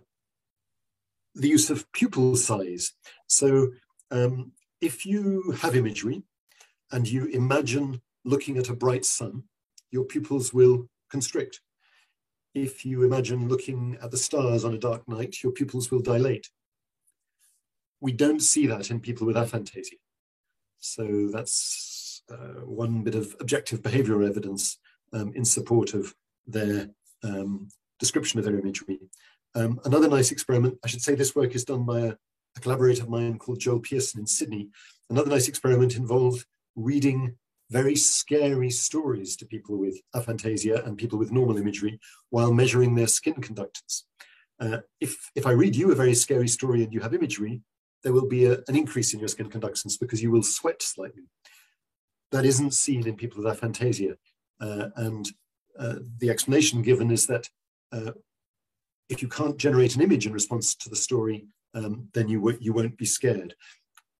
[1.34, 2.92] the use of pupil size.
[3.26, 3.70] So
[4.10, 6.22] um, if you have imagery
[6.92, 9.44] and you imagine looking at a bright sun,
[9.90, 11.60] your pupils will constrict.
[12.54, 16.50] If you imagine looking at the stars on a dark night, your pupils will dilate.
[18.00, 19.98] We don't see that in people with aphantasia.
[20.84, 24.78] So that's uh, one bit of objective behavioral evidence
[25.14, 26.14] um, in support of
[26.46, 26.90] their
[27.22, 27.68] um,
[27.98, 28.98] description of their imagery.
[29.54, 32.12] Um, another nice experiment, I should say this work is done by a,
[32.56, 34.68] a collaborator of mine called Joel Pearson in Sydney.
[35.08, 36.44] Another nice experiment involved
[36.76, 37.36] reading
[37.70, 43.06] very scary stories to people with aphantasia and people with normal imagery while measuring their
[43.06, 44.02] skin conductance.
[44.60, 47.62] Uh, if, if I read you a very scary story and you have imagery,
[48.04, 51.24] there will be a, an increase in your skin conductance because you will sweat slightly.
[52.30, 54.14] That isn't seen in people with aphantasia.
[54.60, 55.28] Uh, and
[55.78, 57.48] uh, the explanation given is that
[57.92, 58.12] uh,
[59.08, 62.72] if you can't generate an image in response to the story, um, then you, you
[62.72, 63.54] won't be scared.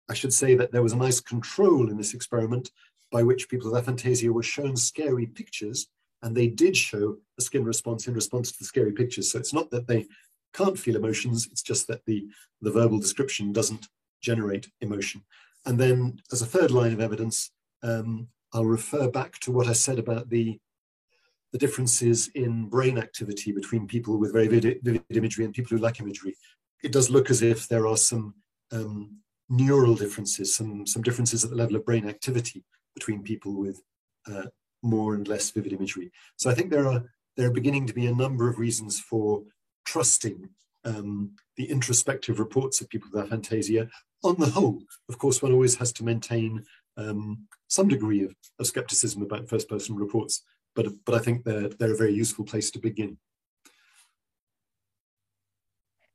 [0.09, 2.71] I should say that there was a nice control in this experiment
[3.11, 5.87] by which people with aphantasia were shown scary pictures,
[6.23, 9.31] and they did show a skin response in response to the scary pictures.
[9.31, 10.07] So it's not that they
[10.55, 12.27] can't feel emotions, it's just that the,
[12.61, 13.89] the verbal description doesn't
[14.23, 15.23] generate emotion.
[15.67, 17.51] And then as a third line of evidence,
[17.83, 20.59] um, I'll refer back to what I said about the,
[21.53, 25.83] the differences in brain activity between people with very vivid, vivid imagery and people who
[25.83, 26.35] lack imagery.
[26.83, 28.35] It does look as if there are some
[28.73, 32.65] um, neural differences, some, some differences at the level of brain activity
[32.95, 33.81] between people with
[34.31, 34.45] uh,
[34.83, 36.13] more and less vivid imagery.
[36.37, 37.05] So I think there are
[37.37, 39.43] there are beginning to be a number of reasons for
[39.85, 40.49] trusting
[40.85, 43.89] um, the introspective reports of people with aphantasia.
[44.23, 46.65] On the whole, of course, one always has to maintain
[46.97, 50.43] um, some degree of, of skepticism about first-person reports,
[50.75, 53.19] but but I think they're they're a very useful place to begin.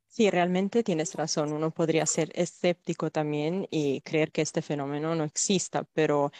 [0.08, 1.54] Sí, realmente tienes razón.
[1.54, 6.32] Uno podría ser escéptico también y creer que este fenómeno no exista, pero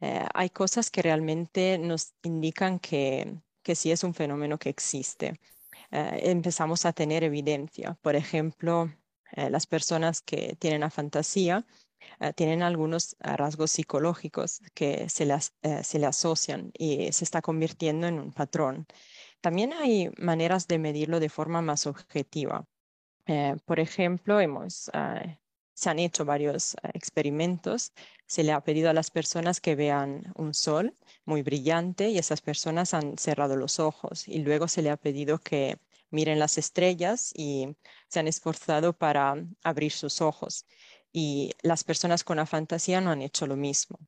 [0.00, 5.38] eh, hay cosas que realmente nos indican que, que sí es un fenómeno que existe.
[5.90, 7.98] Eh, empezamos a tener evidencia.
[8.02, 8.92] Por ejemplo,
[9.32, 11.66] eh, las personas que tienen la fantasía
[12.36, 18.18] tienen algunos rasgos psicológicos que se, las, se le asocian y se está convirtiendo en
[18.18, 18.86] un patrón.
[19.40, 22.66] También hay maneras de medirlo de forma más objetiva.
[23.26, 24.90] Eh, por ejemplo, hemos,
[25.78, 27.92] se han hecho varios ah, experimentos.
[28.26, 32.40] Se le ha pedido a las personas que vean un sol muy brillante y esas
[32.40, 35.78] personas han cerrado los ojos y luego se le ha pedido que
[36.10, 37.76] miren las estrellas y
[38.08, 40.66] se han esforzado para abrir sus ojos.
[41.12, 43.98] Y las personas con la fantasía no han hecho lo mismo.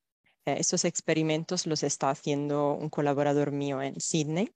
[0.46, 4.52] Eh, estos experimentos los está haciendo un colaborador mío en Sydney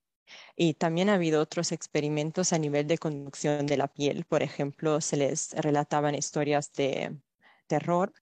[0.57, 4.25] y también ha habido otros experimentos a nivel de conducción de la piel.
[4.25, 7.17] Por ejemplo, se les relataban historias de
[7.67, 8.13] terror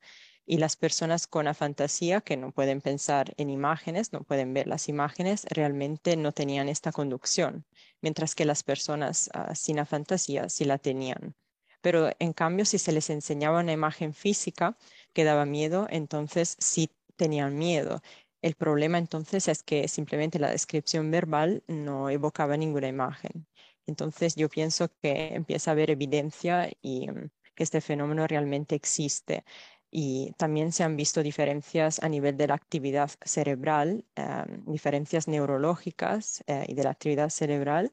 [0.45, 4.67] y las personas con la fantasía que no pueden pensar en imágenes, no pueden ver
[4.67, 7.65] las imágenes, realmente no tenían esta conducción,
[8.01, 11.35] mientras que las personas ah, sin la fantasía sí la tenían.
[11.81, 14.77] Pero en cambio, si se les enseñaba una imagen física
[15.13, 18.03] que daba miedo, entonces sí tenían miedo
[18.43, 23.47] el problema entonces es que simplemente la descripción verbal no evocaba ninguna imagen.
[23.87, 29.45] Entonces yo pienso que empieza a haber evidencia y mm, que este fenómeno realmente existe.
[29.91, 36.43] Y también se han visto diferencias a nivel de la actividad cerebral, em, diferencias neurológicas
[36.47, 37.93] eh, y de la actividad cerebral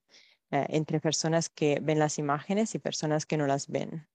[0.51, 4.07] eh, entre personas que ven las imágenes y personas que no las ven.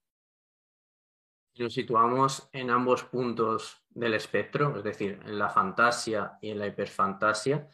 [1.55, 6.59] Si nos situamos en ambos puntos del espectro, es decir, en la fantasía y en
[6.59, 7.69] la hiperfantasia,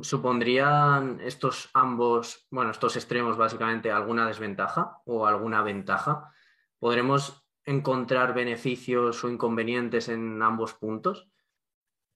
[0.00, 6.32] ¿supondrían estos ambos, bueno, estos extremos básicamente alguna desventaja o alguna ventaja?
[6.78, 11.28] ¿Podremos encontrar beneficios o inconvenientes en ambos puntos?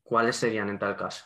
[0.05, 1.25] ¿Cuáles serían en tal caso?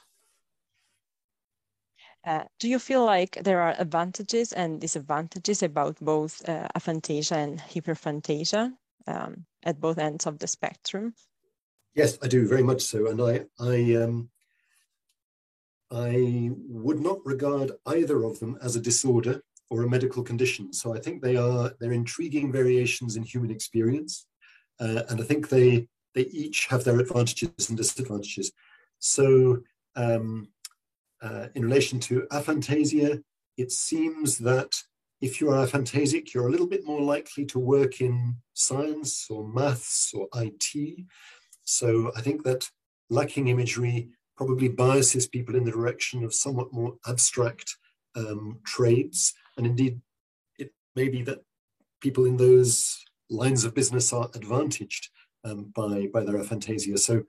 [2.24, 7.60] Uh, do you feel like there are advantages and disadvantages about both uh, aphantasia and
[7.60, 8.76] hyperphantasia?
[9.06, 11.14] Um, at both ends of the spectrum.
[11.94, 14.30] Yes, I do very much so, and I I um,
[15.90, 19.40] I would not regard either of them as a disorder
[19.70, 20.72] or a medical condition.
[20.72, 24.26] So I think they are they're intriguing variations in human experience,
[24.80, 28.52] uh, and I think they they each have their advantages and disadvantages.
[28.98, 29.60] So
[29.94, 30.48] um,
[31.22, 33.22] uh, in relation to aphantasia,
[33.56, 34.72] it seems that
[35.20, 39.48] if you are aphantasic, you're a little bit more likely to work in science or
[39.48, 41.04] maths or IT.
[41.64, 42.68] So I think that
[43.08, 47.76] lacking imagery probably biases people in the direction of somewhat more abstract
[48.14, 49.32] um, trades.
[49.56, 50.00] And indeed,
[50.58, 51.40] it may be that
[52.00, 55.08] people in those lines of business are advantaged
[55.44, 56.98] um, by, by their aphantasia.
[56.98, 57.24] So,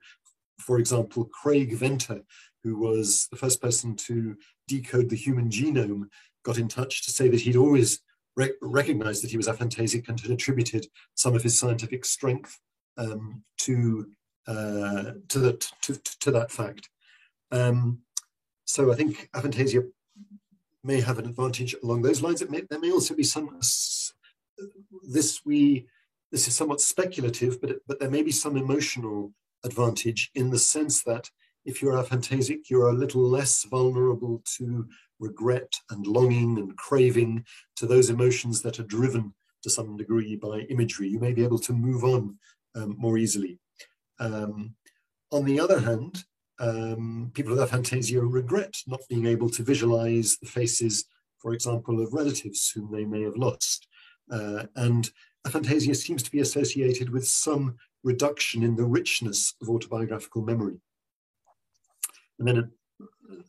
[0.60, 2.20] for example, Craig Venter,
[2.62, 6.04] who was the first person to decode the human genome,
[6.48, 8.00] got in touch to say that he'd always
[8.34, 12.58] re- recognized that he was aphantasic and had attributed some of his scientific strength
[12.96, 14.08] um, to,
[14.46, 16.88] uh, to, the, to, to, that fact.
[17.50, 17.98] Um,
[18.64, 19.84] so I think aphantasia
[20.82, 22.40] may have an advantage along those lines.
[22.40, 23.60] It may, there may also be some
[25.08, 25.86] this we
[26.32, 29.32] this is somewhat speculative, but but there may be some emotional
[29.64, 31.30] advantage in the sense that
[31.64, 34.86] if you're aphantasic, you're a little less vulnerable to
[35.20, 37.44] regret and longing and craving
[37.76, 41.08] to those emotions that are driven to some degree by imagery.
[41.08, 42.38] You may be able to move on
[42.74, 43.58] um, more easily.
[44.20, 44.74] Um,
[45.30, 46.24] on the other hand,
[46.60, 51.04] um, people with aphantasia regret not being able to visualize the faces,
[51.38, 53.86] for example, of relatives whom they may have lost.
[54.30, 55.10] Uh, and
[55.46, 60.80] aphantasia seems to be associated with some reduction in the richness of autobiographical memory.
[62.38, 62.70] And then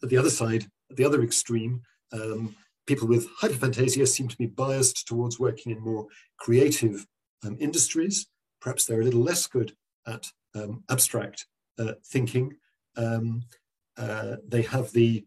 [0.04, 2.56] at, the other side, at the other extreme, um,
[2.88, 7.06] people with hyperphantasia seem to be biased towards working in more creative
[7.45, 8.28] um, industries.
[8.62, 9.73] Perhaps they're a little less good
[10.08, 11.45] at um, abstract
[11.78, 12.56] uh, thinking.
[12.97, 13.43] Um,
[13.97, 15.25] uh, they have the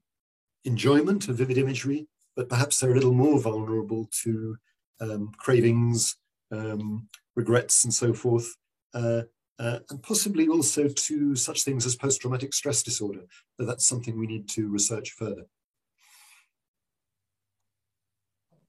[0.64, 4.56] enjoyment of vivid imagery, but perhaps they're a little more vulnerable to
[5.00, 6.16] um, cravings,
[6.50, 8.56] um, regrets, and so forth.
[8.94, 9.22] Uh,
[9.62, 13.20] uh, and possibly also to such things as post-traumatic stress disorder,
[13.56, 15.44] but that's something we need to research further.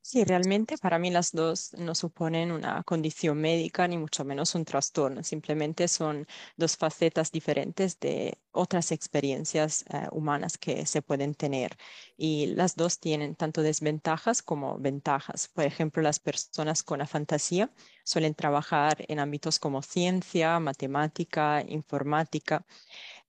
[0.06, 4.66] Sí, realmente para mí las dos no suponen una condición médica ni mucho menos un
[4.66, 6.28] trastorno, simplemente son
[6.58, 11.78] dos facetas diferentes de otras experiencias eh, humanas que se pueden tener
[12.18, 15.48] y las dos tienen tanto desventajas como ventajas.
[15.48, 17.72] Por ejemplo, las personas con afantasía
[18.04, 22.66] suelen trabajar en ámbitos como ciencia, matemática, informática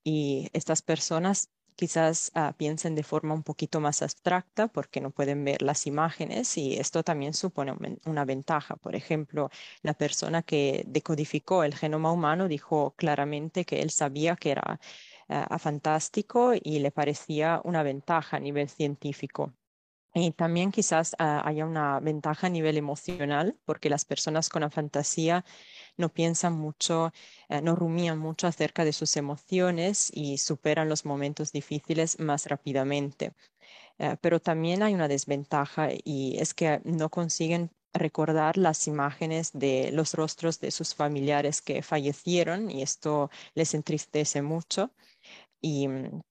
[0.03, 5.45] y estas personas quizás ah, piensen de forma un poquito más abstracta porque no pueden
[5.45, 7.75] ver las imágenes y esto también supone
[8.07, 8.77] una ventaja.
[8.77, 9.51] Por ejemplo,
[9.83, 14.81] la persona que decodificó el genoma humano dijo claramente que él sabía que era
[15.29, 19.53] ah, fantástico y le parecía una ventaja a nivel científico.
[20.17, 25.45] Y también quizás haya una ventaja a nivel emocional, porque las personas con la fantasía
[25.97, 27.13] no piensan mucho,
[27.49, 33.35] eh, no rumían mucho acerca de sus emociones y superan los momentos difíciles más rápidamente.
[33.99, 39.91] Eh, pero también hay una desventaja y es que no consiguen recordar las imágenes de
[39.93, 44.93] los rostros de sus familiares que fallecieron y esto les entristece mucho.
[45.61, 46.23] Y mm,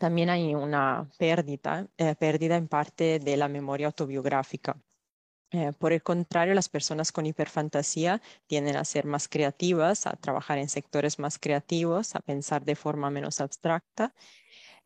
[0.00, 4.76] también hay una pérdida, eh, pérdida en parte de la memoria autobiográfica.
[5.52, 10.58] Eh, por el contrario, las personas con hiperfantasía tienden a ser más creativas, a trabajar
[10.58, 14.12] en sectores más creativos, a pensar de forma menos abstracta.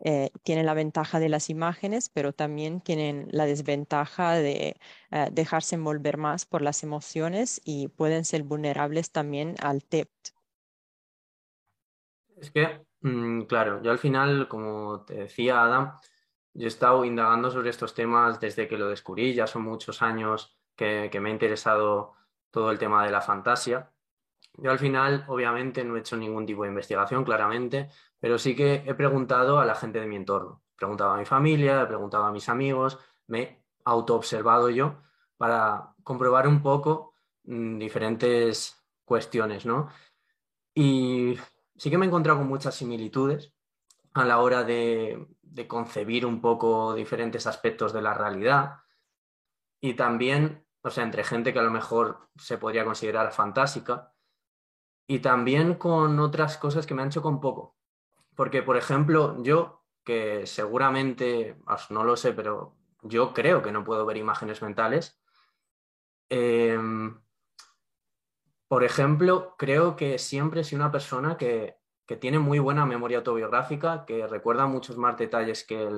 [0.03, 4.77] Eh, tienen la ventaja de las imágenes, pero también tienen la desventaja de
[5.11, 10.31] eh, dejarse envolver más por las emociones y pueden ser vulnerables también al TEPT.
[12.39, 15.93] Es que, mm, claro, yo al final, como te decía Adam,
[16.55, 20.57] yo he estado indagando sobre estos temas desde que lo descubrí, ya son muchos años
[20.75, 22.15] que, me ha interesado
[22.51, 23.93] todo el tema de la fantasía.
[24.55, 28.83] Yo al final, obviamente, no he hecho ningún tipo de investigación, claramente, pero sí que
[28.87, 30.63] he preguntado a la gente de mi entorno.
[30.75, 35.01] He preguntado a mi familia, he preguntado a mis amigos, me he autoobservado yo
[35.37, 39.89] para comprobar un poco mm, diferentes cuestiones, ¿no?
[40.75, 41.39] Y
[41.77, 43.53] sí que me he encontrado con muchas similitudes
[44.15, 48.77] a la hora de, de concebir un poco diferentes aspectos de la realidad
[49.81, 54.15] y también, o sea, entre gente que a lo mejor se podría considerar fantástica
[55.07, 57.77] y también con otras cosas que me han hecho con poco.
[58.37, 61.57] Porque, por ejemplo, yo, que seguramente,
[61.91, 65.21] no lo sé, pero yo creo que no puedo ver imágenes mentales.
[66.29, 67.21] Em,
[68.69, 71.80] por ejemplo, creo que siempre soy una persona que
[72.11, 75.89] que tiene muy buena memoria autobiográfica, que recuerda muchos más detalles que,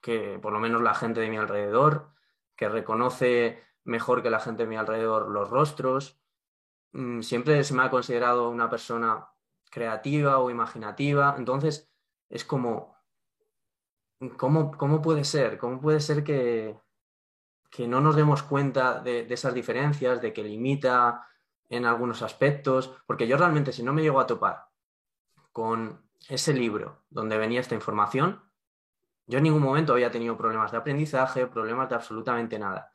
[0.00, 2.12] que por lo menos la gente de mi alrededor,
[2.54, 6.20] que reconoce mejor que la gente de mi alrededor los rostros.
[6.92, 9.26] Mm, siempre se me ha considerado una persona
[9.68, 11.34] creativa o imaginativa.
[11.36, 11.90] Entonces,
[12.28, 12.96] es como,
[14.36, 15.58] ¿cómo, cómo puede ser?
[15.58, 16.78] ¿Cómo puede ser que,
[17.68, 21.26] que no nos demos cuenta de, de, esas diferencias, de que limita
[21.68, 22.94] en algunos aspectos?
[23.08, 24.66] Porque yo realmente, si no me llego a topar
[25.56, 28.42] con ese libro donde venía esta información,
[29.26, 32.92] yo en ningún momento había tenido problemas de aprendizaje, problemas de absolutamente nada.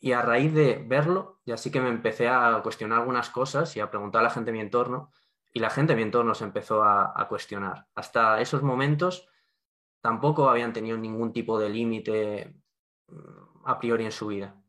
[0.00, 3.80] Y a raíz de verlo, ya sí que me empecé a cuestionar algunas cosas y
[3.80, 5.12] a preguntar a la gente de mi entorno,
[5.52, 7.86] y la gente de mi entorno se empezó a, a cuestionar.
[7.94, 9.28] Hasta esos momentos
[10.00, 12.56] tampoco habían tenido ningún tipo de límite
[13.06, 14.60] mm, a priori en su vida.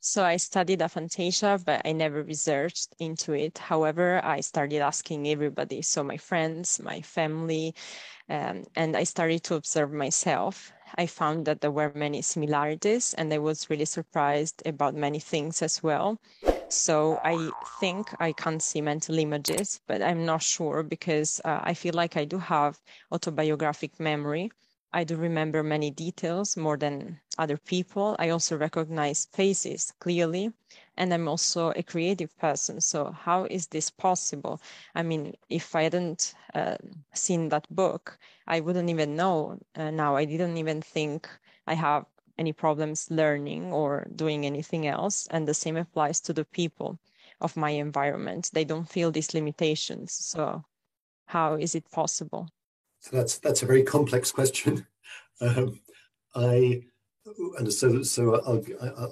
[0.00, 3.58] So I studied aphantasia, but I never researched into it.
[3.58, 7.74] However, I started asking everybody, so my friends, my family,
[8.28, 10.72] um, and I started to observe myself.
[10.96, 15.62] I found that there were many similarities, and I was really surprised about many things
[15.62, 16.20] as well.
[16.68, 21.74] So I think I can't see mental images, but I'm not sure because uh, I
[21.74, 22.80] feel like I do have
[23.12, 24.50] autobiographic memory.
[24.90, 28.16] I do remember many details more than other people.
[28.18, 30.52] I also recognize faces clearly,
[30.96, 32.80] and I'm also a creative person.
[32.80, 34.62] So, how is this possible?
[34.94, 36.78] I mean, if I hadn't uh,
[37.12, 40.16] seen that book, I wouldn't even know uh, now.
[40.16, 41.28] I didn't even think
[41.66, 42.06] I have
[42.38, 45.26] any problems learning or doing anything else.
[45.30, 46.98] And the same applies to the people
[47.42, 48.50] of my environment.
[48.54, 50.12] They don't feel these limitations.
[50.12, 50.64] So,
[51.26, 52.48] how is it possible?
[53.00, 54.86] So that's that's a very complex question.
[55.40, 55.78] Um,
[56.34, 56.82] I
[57.58, 58.60] and so so I'll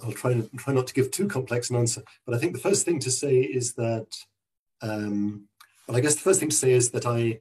[0.03, 2.03] I'll try and try not to give too complex an answer.
[2.25, 4.09] But I think the first thing to say is that
[4.83, 5.49] um,
[5.87, 7.41] well, I guess the first thing to say is that I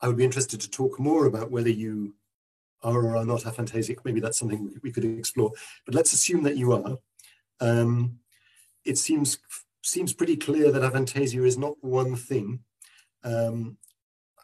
[0.00, 2.14] I would be interested to talk more about whether you
[2.82, 4.04] are or are not aphantasic.
[4.04, 5.52] Maybe that's something we could explore.
[5.84, 6.98] But let's assume that you are.
[7.60, 8.18] Um,
[8.84, 9.38] it seems
[9.82, 12.60] seems pretty clear that aphantasia is not one thing.
[13.24, 13.78] Um,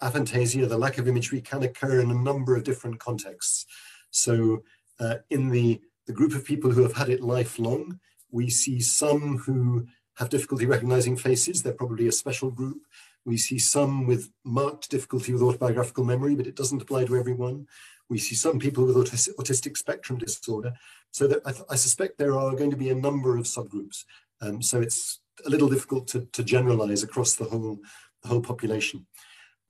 [0.03, 3.66] aphantasia, the lack of imagery, can occur in a number of different contexts.
[4.11, 4.62] So
[5.01, 7.99] uh, in the, the group of people who have had it lifelong,
[8.30, 9.86] we see some who
[10.16, 11.62] have difficulty recognizing faces.
[11.62, 12.82] They're probably a special group.
[13.24, 17.66] We see some with marked difficulty with autobiographical memory, but it doesn't apply to everyone.
[18.09, 20.74] We see some people with autistic spectrum disorder.
[21.11, 24.05] So that I, I, suspect there are going to be a number of subgroups.
[24.40, 27.78] Um, so it's a little difficult to, to generalize across the whole,
[28.22, 29.07] the whole population.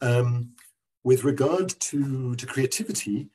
[0.04, 0.50] Um,
[1.02, 3.28] with regard to, to creativity,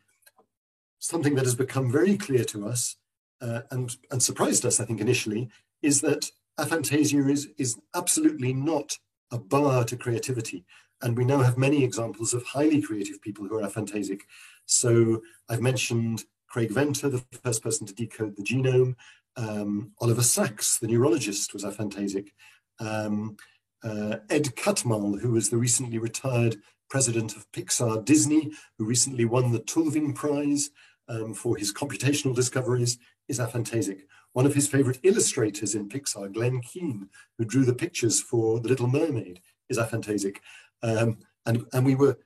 [1.00, 2.96] something that has become very clear to us
[3.42, 5.50] uh, and, and surprised us, I think, initially,
[5.82, 8.98] is that aphantasia is, is absolutely not
[9.32, 10.66] a bar to creativity.
[11.02, 14.22] And we now have many examples of highly creative people who are aphantasic.
[14.66, 18.96] So I've mentioned Craig Venter, the first person to decode the genome.
[19.38, 22.34] Um, Oliver Sacks, the neurologist, was aphantasic.
[22.80, 23.38] Um,
[23.84, 26.58] uh, Ed Catmull, who was the recently retired
[26.90, 30.72] president of Pixar Disney, who recently won the Tulving Prize
[31.08, 34.08] um, for his computational discoveries, is aphantasic.
[34.34, 38.70] One of his favorite illustrators in Pixar, Glen Keane, who drew the pictures for The
[38.70, 40.42] Little Mermaid, is aphantasic.
[40.82, 42.18] Um, and, and we were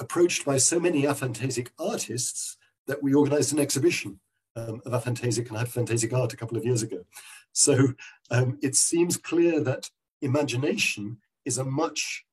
[0.00, 4.20] approached by so many aphantasic artists that we organized an exhibition
[4.56, 7.04] um, of aphantasic and aphantasic art a couple of years ago.
[7.52, 7.94] So
[8.30, 9.90] um, it seems clear that
[10.22, 12.24] imagination is a much,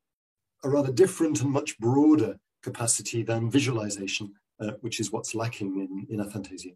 [0.63, 6.07] a rather different and much broader capacity than visualization, uh, which is what's lacking in,
[6.09, 6.75] in aphantasia.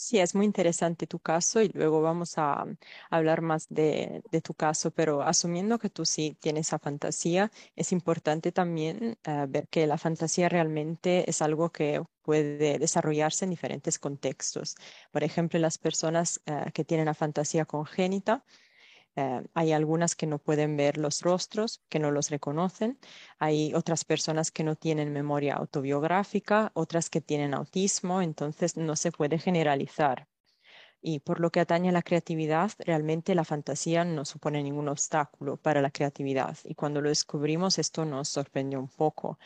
[0.00, 2.64] Sí, es muy interesante tu caso y luego vamos a,
[3.10, 8.52] hablar más de, tu caso, pero asumiendo que tú sí tienes esa fantasía, es importante
[8.52, 14.76] también eh, ver que la fantasía realmente es algo que puede desarrollarse en diferentes contextos.
[15.10, 18.44] Por ejemplo, las personas eh, que tienen la fantasía congénita,
[19.16, 22.98] eh, hay algunas que no pueden ver los rostros, que no los reconocen.
[23.38, 29.12] Hay otras personas que no tienen memoria autobiográfica, otras que tienen autismo, entonces no se
[29.12, 30.28] puede generalizar.
[31.00, 35.56] Y por lo que atañe a la creatividad, realmente la fantasía no supone ningún obstáculo
[35.56, 36.56] para la creatividad.
[36.64, 39.38] Y cuando lo descubrimos, esto nos sorprendió un poco,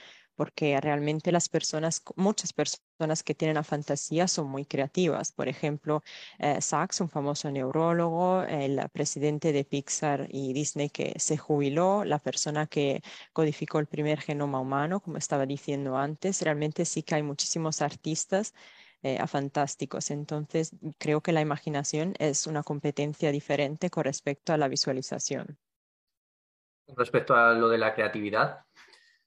[0.42, 5.30] porque realmente las personas, muchas personas que tienen la fantasía son muy creativas.
[5.30, 6.02] Por ejemplo,
[6.40, 12.18] eh, Sachs, un famoso neurólogo, el presidente de Pixar y Disney que se jubiló, la
[12.18, 17.22] persona que codificó el primer genoma humano, como estaba diciendo antes, realmente sí que hay
[17.22, 18.52] muchísimos artistas
[19.04, 20.10] eh, fantásticos.
[20.10, 25.56] Entonces, creo que la imaginación es una competencia diferente con respecto a la visualización.
[26.96, 28.64] Respecto a lo de la creatividad,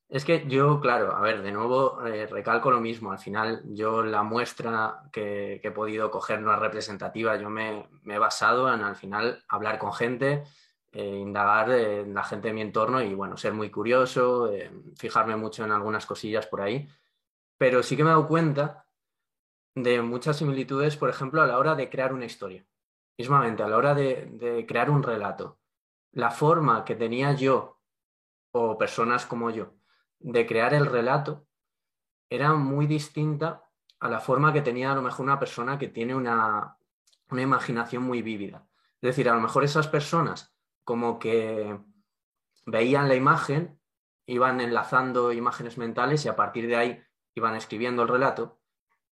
[0.07, 3.11] es que yo, claro, a ver, de nuevo eh, recalco lo mismo.
[3.11, 7.35] Al final, yo la muestra que, he podido coger no es representativa.
[7.37, 10.43] Yo me, he basado en, al final, hablar con gente,
[10.91, 15.35] eh, indagar en la gente de mi entorno y, bueno, ser muy curioso, eh, fijarme
[15.35, 16.87] mucho en algunas cosillas por ahí.
[17.57, 18.87] Pero sí que me he dado cuenta
[19.75, 22.65] de muchas similitudes, por ejemplo, a la hora de crear una historia.
[23.17, 25.59] Mismamente, a la hora de crear un relato.
[26.11, 27.79] La forma que tenía yo
[28.51, 29.73] o personas como yo
[30.31, 31.47] de crear el relato
[32.29, 33.63] era muy distinta
[33.99, 36.77] a la forma que tenía a lo mejor una persona que tiene una,
[37.31, 38.67] imaginación muy vívida.
[39.01, 41.79] Es decir, a lo mejor esas personas como que
[42.65, 43.79] veían la imagen,
[44.25, 47.03] iban enlazando imágenes mentales y a partir de ahí
[47.35, 48.59] iban escribiendo el relato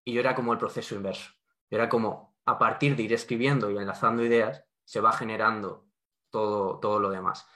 [0.04, 1.32] y yo era como el proceso inverso.
[1.70, 5.86] era como a partir de ir escribiendo y enlazando ideas se va generando
[6.32, 7.48] todo, todo lo demás.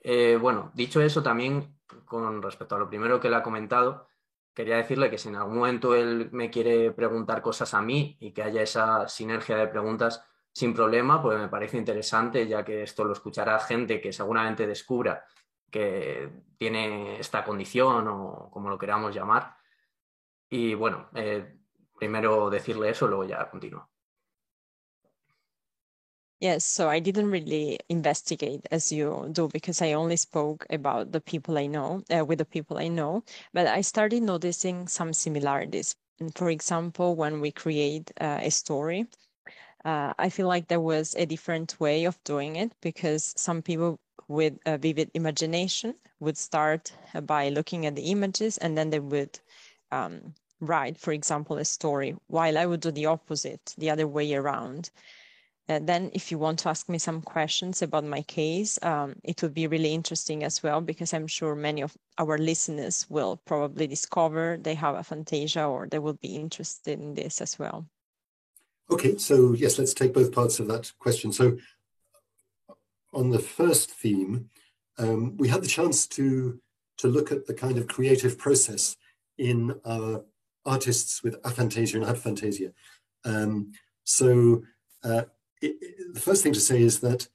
[0.00, 4.08] Eh, bueno, dicho eso, también con respecto a lo primero que le ha comentado,
[4.54, 8.32] quería decirle que si en algún momento él me quiere preguntar cosas a mí y
[8.32, 13.04] que haya esa sinergia de preguntas sin problema, pues me parece interesante, ya que esto
[13.04, 15.24] lo escuchará gente que seguramente descubra
[15.70, 19.56] que tiene esta condición o como lo queramos llamar.
[20.48, 21.58] Y bueno, eh,
[21.98, 23.90] primero decirle eso, luego ya continúo.
[26.40, 31.20] Yes, so I didn't really investigate as you do because I only spoke about the
[31.20, 33.22] people I know, uh, with the people I know,
[33.52, 35.94] but I started noticing some similarities.
[36.18, 39.06] And for example, when we create uh, a story,
[39.84, 44.00] uh, I feel like there was a different way of doing it because some people
[44.28, 46.92] with a vivid imagination would start
[47.24, 49.40] by looking at the images and then they would
[49.92, 54.34] um, write, for example, a story, while I would do the opposite, the other way
[54.34, 54.90] around.
[55.68, 59.52] Then if you want to ask me some questions about my case, um, it would
[59.52, 64.58] be really interesting as well, because I'm sure many of our listeners will probably discover
[64.60, 67.86] they have aphantasia or they will be interested in this as well.
[68.90, 71.32] Okay, so yes, let's take both parts of that question.
[71.32, 71.58] So
[73.12, 74.50] on the first theme,
[74.98, 76.60] um, we had the chance to,
[76.98, 78.96] to look at the kind of creative process
[79.36, 80.24] in our
[80.64, 82.72] artists with aphantasia and aphantasia.
[83.24, 83.72] Um,
[84.04, 84.62] so
[85.02, 85.24] uh,
[85.62, 87.28] it, the first thing to say is that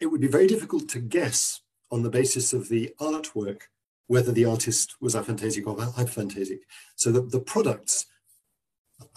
[0.00, 3.62] it would be very difficult to guess on the basis of the artwork
[4.06, 6.60] whether the artist was aphantasic or hyperphantasic.
[6.96, 8.06] So the, the products,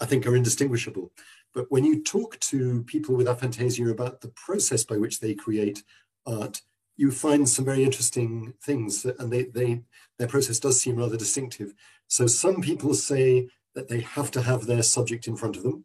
[0.00, 1.12] I think, are indistinguishable.
[1.52, 5.82] But when you talk to people with aphantasia about the process by which they create
[6.26, 6.62] art,
[6.96, 9.82] you find some very interesting things, and they, they,
[10.18, 11.74] their process does seem rather distinctive.
[12.08, 15.84] So some people say that they have to have their subject in front of them.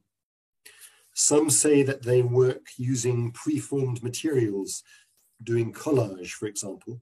[1.13, 4.83] Some say that they work using preformed materials,
[5.43, 7.01] doing collage, for example,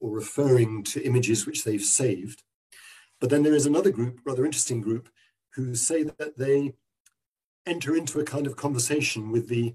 [0.00, 2.42] or referring to images which they've saved.
[3.20, 5.08] But then there is another group, rather interesting group,
[5.54, 6.74] who say that they
[7.66, 9.74] enter into a kind of conversation with the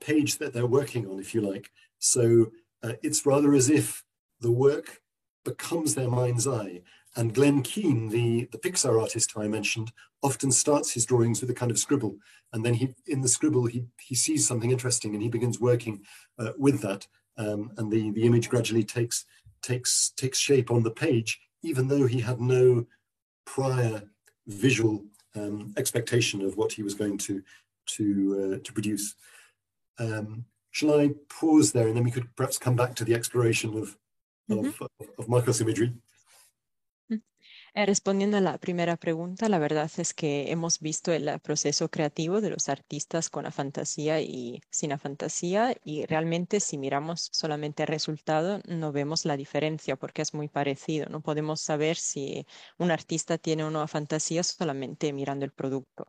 [0.00, 1.70] page that they're working on, if you like.
[1.98, 2.52] So
[2.82, 4.04] uh, it's rather as if
[4.40, 5.00] the work
[5.44, 6.82] becomes their mind's eye.
[7.16, 9.92] And Glenn Keane, the, the Pixar artist who I mentioned,
[10.22, 12.16] often starts his drawings with a kind of scribble.
[12.52, 16.02] And then he, in the scribble, he, he sees something interesting and he begins working
[16.38, 17.06] uh, with that.
[17.36, 19.24] Um, and the, the image gradually takes,
[19.62, 22.86] takes, takes shape on the page, even though he had no
[23.44, 24.02] prior
[24.46, 25.04] visual
[25.34, 27.42] um, expectation of what he was going to,
[27.86, 29.14] to, uh, to produce.
[29.98, 33.70] Um, shall I pause there and then we could perhaps come back to the exploration
[33.74, 33.96] of,
[34.48, 34.80] mm -hmm.
[34.80, 35.92] of, of Marcos imagery?
[37.78, 42.40] Eh, respondiendo a la primera pregunta, la verdad es que hemos visto el proceso creativo
[42.40, 48.60] de los artistas con fantasía y sin fantasía y realmente si miramos solamente el resultado
[48.66, 51.06] no vemos la diferencia porque es muy parecido.
[51.08, 52.44] No podemos saber si
[52.78, 56.08] un artista tiene una fantasía solamente mirando el producto.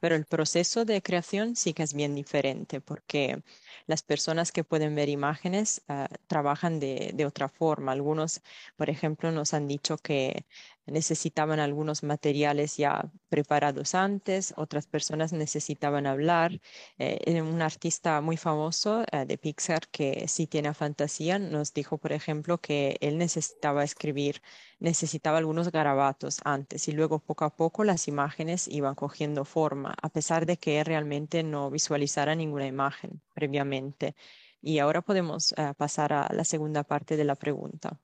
[0.00, 3.42] Pero el proceso de creación sí que es bien diferente porque
[3.86, 7.92] las personas que pueden ver imágenes ah, trabajan de, otra forma.
[7.92, 8.40] Algunos,
[8.76, 10.46] por ejemplo, nos han dicho que
[10.90, 16.60] necesitaban algunos materiales ya preparados antes, otras personas necesitaban hablar.
[16.98, 22.12] Eh, un artista muy famoso eh, de Pixar que sí tiene fantasía nos dijo, por
[22.12, 24.42] ejemplo, que él necesitaba escribir,
[24.78, 30.08] necesitaba algunos garabatos antes y luego poco a poco las imágenes iban cogiendo forma, a
[30.10, 34.14] pesar de que realmente no visualizara ninguna imagen previamente.
[34.62, 37.98] Y ahora podemos eh, pasar a la segunda parte de la pregunta.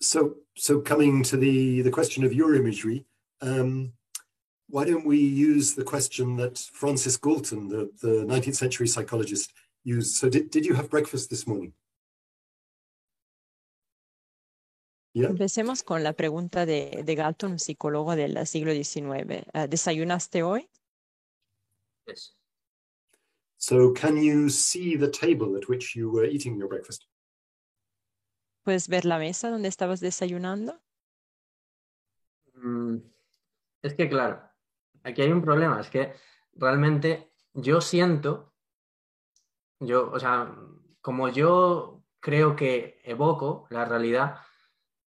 [0.00, 3.04] So so coming to the the question of your imagery
[3.40, 3.92] um,
[4.68, 9.52] why don't we use the question that francis galton the, the 19th century psychologist
[9.84, 11.72] used so did, did you have breakfast this morning
[15.14, 15.28] yeah.
[15.28, 19.46] Empecemos con la pregunta de, de Galton, un psicólogo del siglo XIX.
[19.52, 20.68] Uh, ¿Desayunaste hoy?
[22.06, 22.34] Yes.
[23.56, 27.06] So can you see the table at which you were eating your breakfast?
[28.68, 30.78] ¿Puedes ver la mesa donde estabas desayunando?
[32.52, 32.98] Mm,
[33.80, 34.42] es que, claro,
[35.04, 36.12] aquí hay un problema, es que
[36.52, 38.52] realmente yo siento,
[39.80, 40.54] yo, o sea,
[41.00, 44.36] como yo creo que evoco la realidad,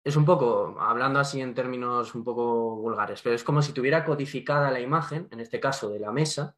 [0.04, 4.04] es un poco, hablando así en términos un poco vulgares, pero es como si tuviera
[4.04, 6.58] codificada la imagen, en este caso de la mesa,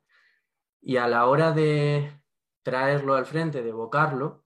[0.80, 2.18] y a la hora de
[2.62, 4.43] traerlo al frente, de evocarlo,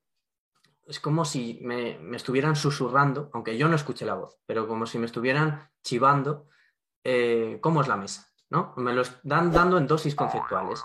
[0.88, 4.98] es como si me, estuvieran susurrando, aunque yo no escuche la voz, pero como si
[4.98, 6.48] me estuvieran chivando
[7.04, 8.74] eh, cómo es la mesa, ¿no?
[8.78, 10.84] Me lo están dando en dosis conceptuales,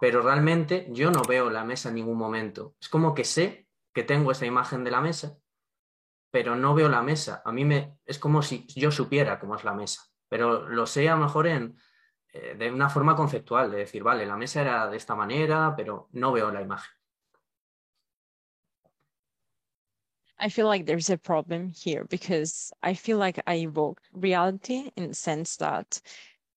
[0.00, 2.74] pero realmente yo no veo la mesa en ningún momento.
[2.80, 5.38] Es como que sé que tengo esa imagen de la mesa,
[6.30, 7.42] pero no veo la mesa.
[7.44, 11.08] A mí me, es como si yo supiera cómo es la mesa, pero lo sé
[11.08, 11.78] a lo mejor en,
[12.32, 16.08] eh, de una forma conceptual, de decir, vale, la mesa era de esta manera, pero
[16.12, 16.90] no veo la imagen.
[20.38, 25.08] I feel like there's a problem here because I feel like I evoke reality in
[25.08, 26.00] the sense that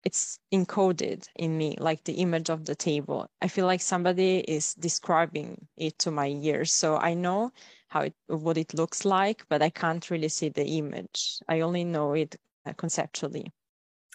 [0.04, 3.28] it's encoded in me, like the image of the table.
[3.42, 6.74] I feel like somebody is describing it to my ears.
[6.74, 7.52] So I know
[7.90, 11.40] how it, what it looks like, but I can't really see the image.
[11.48, 13.52] I only know it uh, conceptually.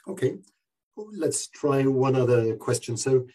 [0.08, 0.38] Okay,
[0.96, 2.96] let's try one other question.
[2.96, 3.26] So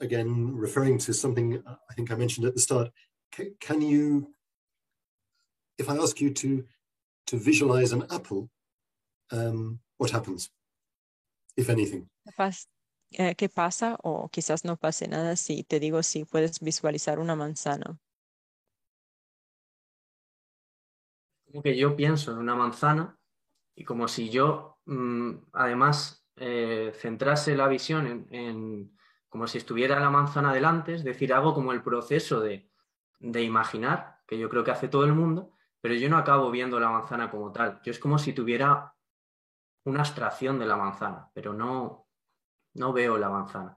[0.00, 2.88] again, referring to something I think I mentioned at the start,
[3.60, 4.34] can you
[5.80, 6.64] if I ask you to,
[7.26, 8.50] to visualize an apple,
[9.32, 10.50] um, what happens,
[11.56, 12.08] if anything?
[13.12, 13.96] Eh, ¿Qué pasa?
[14.04, 17.98] O quizás no pase nada si te digo si puedes visualizar una manzana.
[21.46, 23.18] Como que yo pienso en una manzana
[23.74, 28.96] y como si yo, mm, además, eh, centrase la visión en,
[29.28, 32.70] como si estuviera la manzana delante, es decir, hago como el proceso de,
[33.18, 36.78] de imaginar, que yo creo que hace todo el mundo, pero yo no acabo viendo
[36.78, 37.80] la manzana como tal.
[37.82, 38.94] Yo es como si tuviera
[39.84, 42.06] una abstracción de la manzana, pero no,
[42.74, 43.76] no veo la manzana.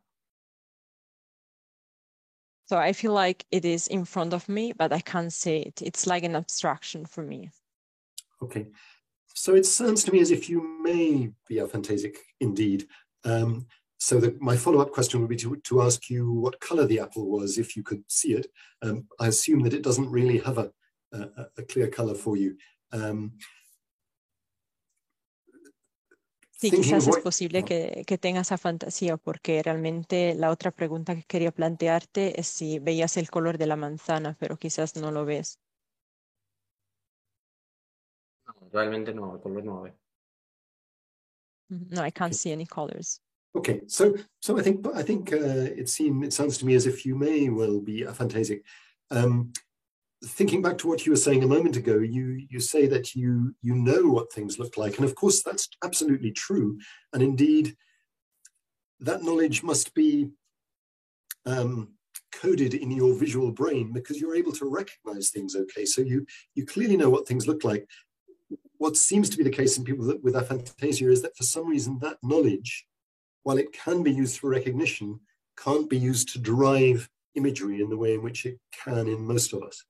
[2.66, 5.82] So I feel like it is in front of me, but I can't see it.
[5.82, 7.52] It's like an abstraction for me.
[8.42, 8.68] Okay.
[9.36, 12.88] So it sounds to me as if you may be aphantasic indeed.
[13.26, 17.00] Um, so the, my follow-up question would be to, to ask you what color the
[17.00, 18.48] apple was if you could see it.
[18.82, 20.72] Um, I assume that it doesn't really have a,
[21.14, 22.58] a, a clear color for you.
[22.92, 23.38] Um,
[26.64, 31.24] Sí, quizás es posible que, que tengas esa fantasía, porque realmente la otra pregunta que
[31.24, 35.60] quería plantearte es si veías el color de la manzana, pero quizás no lo ves.
[38.48, 40.00] No, realmente no, el color no lo veo.
[41.68, 43.22] No, I can't see any colors.
[43.56, 46.86] Okay, so so I think I think uh, it seems it sounds to me as
[46.86, 48.64] if you may well be aphantasic.
[49.12, 49.52] Um,
[50.26, 53.56] thinking back to what you were saying a moment ago, you you say that you
[53.62, 56.80] you know what things look like, and of course that's absolutely true.
[57.14, 57.76] And indeed,
[59.00, 60.30] that knowledge must be
[61.46, 61.90] um,
[62.32, 65.56] coded in your visual brain because you're able to recognize things.
[65.56, 67.88] Okay, so you you clearly know what things look like.
[68.78, 72.00] What seems to be the case in people with aphantasia is that for some reason
[72.00, 72.86] that knowledge,
[73.44, 75.20] while it can be used for recognition,
[75.58, 79.54] can't be used to derive imagery in the way in which it can in most
[79.54, 79.84] of us.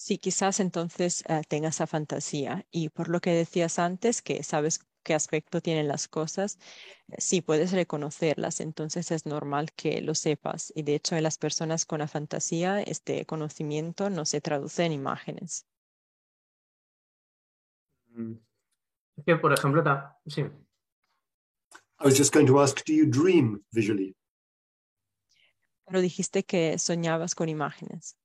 [0.00, 2.64] Sí, quizás entonces uh, tengas esa fantasía.
[2.70, 6.60] Y por lo que decías antes, que sabes qué aspecto tienen las cosas,
[7.08, 10.72] eh, sí puedes reconocerlas, entonces es normal que lo sepas.
[10.76, 14.92] Y de hecho, en las personas con la fantasía, este conocimiento no se traduce en
[14.92, 15.66] imágenes.
[18.10, 18.34] Mm.
[19.26, 19.82] Que, por ejemplo,
[20.28, 20.42] sí.
[20.42, 24.14] I was just going to ask, do you dream visually?
[25.86, 28.16] Pero dijiste que soñabas con imágenes.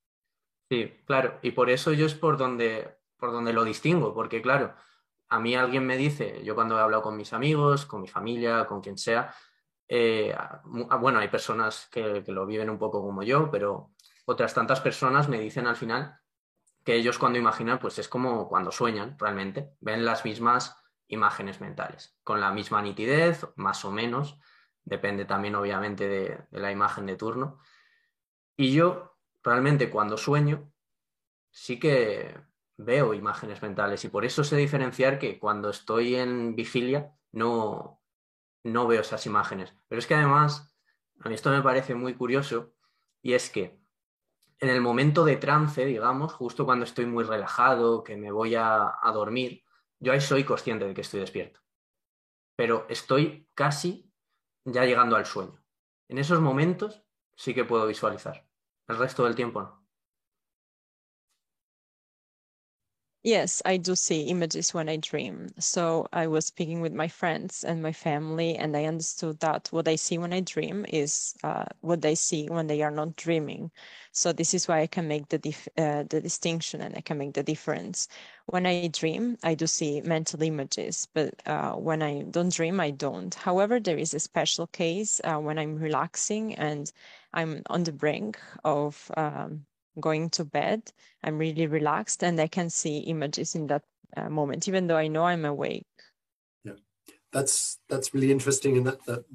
[0.70, 4.74] Sí, claro, y por eso yo es por donde, por donde lo distingo, porque claro,
[5.30, 8.66] a mí alguien me dice, yo cuando he hablado con mis amigos, con mi familia,
[8.66, 9.34] con quien sea,
[9.88, 13.92] eh, bueno, hay personas que, lo viven un poco como yo, pero
[14.26, 16.20] otras tantas personas me dicen al final
[16.84, 22.18] que ellos cuando imaginan, pues es como cuando sueñan realmente, ven las mismas imágenes mentales,
[22.24, 24.40] con la misma nitidez, más o menos,
[24.84, 27.60] depende también obviamente de la imagen de turno.
[28.56, 29.13] Y yo
[29.44, 30.72] realmente cuando sueño
[31.52, 32.36] sí que
[32.78, 38.02] veo imágenes mentales y por eso sé diferenciar que cuando estoy en vigilia no,
[38.64, 39.76] no veo esas imágenes.
[39.88, 40.76] Pero es que además,
[41.20, 42.74] a mí esto me parece muy curioso
[43.22, 43.80] y es que
[44.60, 48.98] en el momento de trance, digamos, justo cuando estoy muy relajado, que me voy a,
[49.02, 49.64] a dormir,
[50.00, 51.60] yo ahí soy consciente de que estoy despierto.
[52.56, 54.12] Pero estoy casi
[54.64, 55.62] ya llegando al sueño.
[56.08, 57.04] En esos momentos
[57.36, 58.48] sí que puedo visualizar.
[58.88, 59.84] El resto del tiempo.
[63.26, 65.48] Yes, I do see images when I dream.
[65.58, 69.88] So I was speaking with my friends and my family, and I understood that what
[69.88, 73.72] I see when I dream is uh, what they see when they are not dreaming.
[74.12, 75.40] So this is why I can make the
[75.78, 78.10] uh, the distinction and I can make the difference.
[78.48, 82.92] When I dream, I do see mental images, but uh, when I don't dream, I
[82.92, 83.34] don't.
[83.34, 86.92] However, there is a special case uh, when I'm relaxing and
[87.34, 89.66] I'm on the brink of um,
[90.00, 90.92] going to bed,
[91.24, 93.84] I'm really relaxed and I can see images in that
[94.16, 95.86] uh, moment, even though I know I'm awake.
[96.64, 96.74] Yeah,
[97.32, 99.26] that's that's really interesting, and that that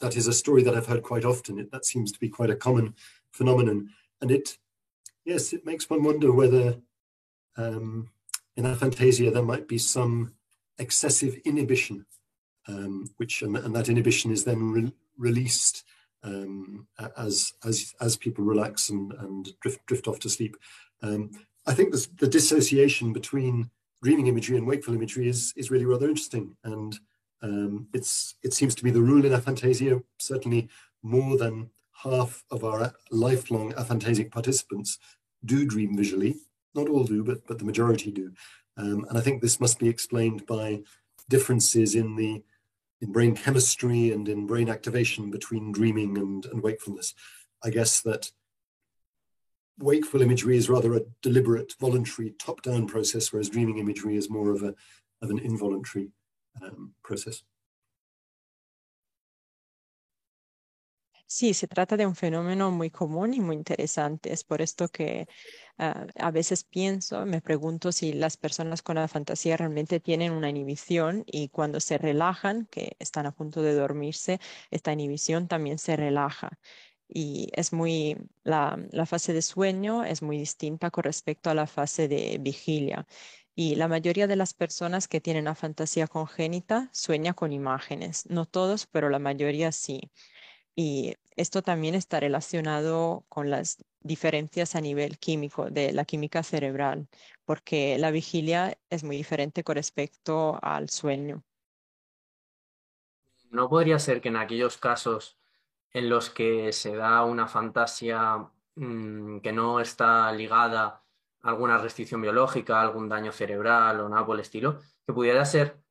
[0.00, 1.58] that is a story that I've heard quite often.
[1.58, 2.94] It, that seems to be quite a common
[3.32, 3.90] phenomenon,
[4.20, 4.58] and it
[5.24, 6.76] yes, it makes one wonder whether
[7.56, 8.10] um,
[8.56, 10.32] in aphantasia there might be some
[10.78, 12.06] excessive inhibition,
[12.66, 15.84] um, which and, and, that inhibition is then re released
[16.24, 20.56] um, as as as people relax and, and drift drift off to sleep.
[21.02, 21.30] Um,
[21.66, 23.70] I think this, the dissociation between
[24.02, 26.98] dreaming imagery and wakeful imagery is is really rather interesting, and
[27.42, 30.02] um, it's it seems to be the rule in aphantasia.
[30.18, 30.68] Certainly,
[31.02, 31.70] more than
[32.02, 34.98] half of our lifelong aphantasic participants
[35.44, 36.36] do dream visually.
[36.74, 38.32] Not all do, but but the majority do,
[38.76, 40.82] um, and I think this must be explained by
[41.28, 42.42] differences in the
[43.04, 47.14] in brain chemistry and in brain activation between dreaming and, and wakefulness.
[47.62, 48.30] I guess that
[49.78, 54.62] wakeful imagery is rather a deliberate, voluntary, top-down process, whereas dreaming imagery is more of
[54.62, 54.74] a
[55.22, 56.10] of an involuntary
[56.62, 57.42] um, process.
[61.36, 64.32] Sí, se trata de un fenómeno muy común y muy interesante.
[64.32, 65.26] Es por esto que
[65.78, 70.48] uh, a veces pienso, me pregunto si las personas con la fantasía realmente tienen una
[70.48, 74.38] inhibición y cuando se relajan, que están a punto de dormirse,
[74.70, 76.60] esta inhibición también se relaja.
[77.08, 82.06] Y es muy, la, fase de sueño es muy distinta con respecto a la fase
[82.06, 83.06] de vigilia.
[83.56, 88.26] Y la mayoría de las personas que tienen la fantasía congénita sueña con imágenes.
[88.30, 90.12] No todos, pero la mayoría sí.
[90.76, 97.08] Y esto también está relacionado con las diferencias a nivel químico de la química cerebral,
[97.44, 101.42] porque la vigilia es muy diferente con respecto al sueño.
[103.50, 105.38] ¿No podría ser que en aquellos casos
[105.92, 111.04] en los que se da una fantasía mmm, que no está ligada
[111.40, 115.82] a alguna restricción biológica, algún daño cerebral o nada por el estilo, que pudiera ser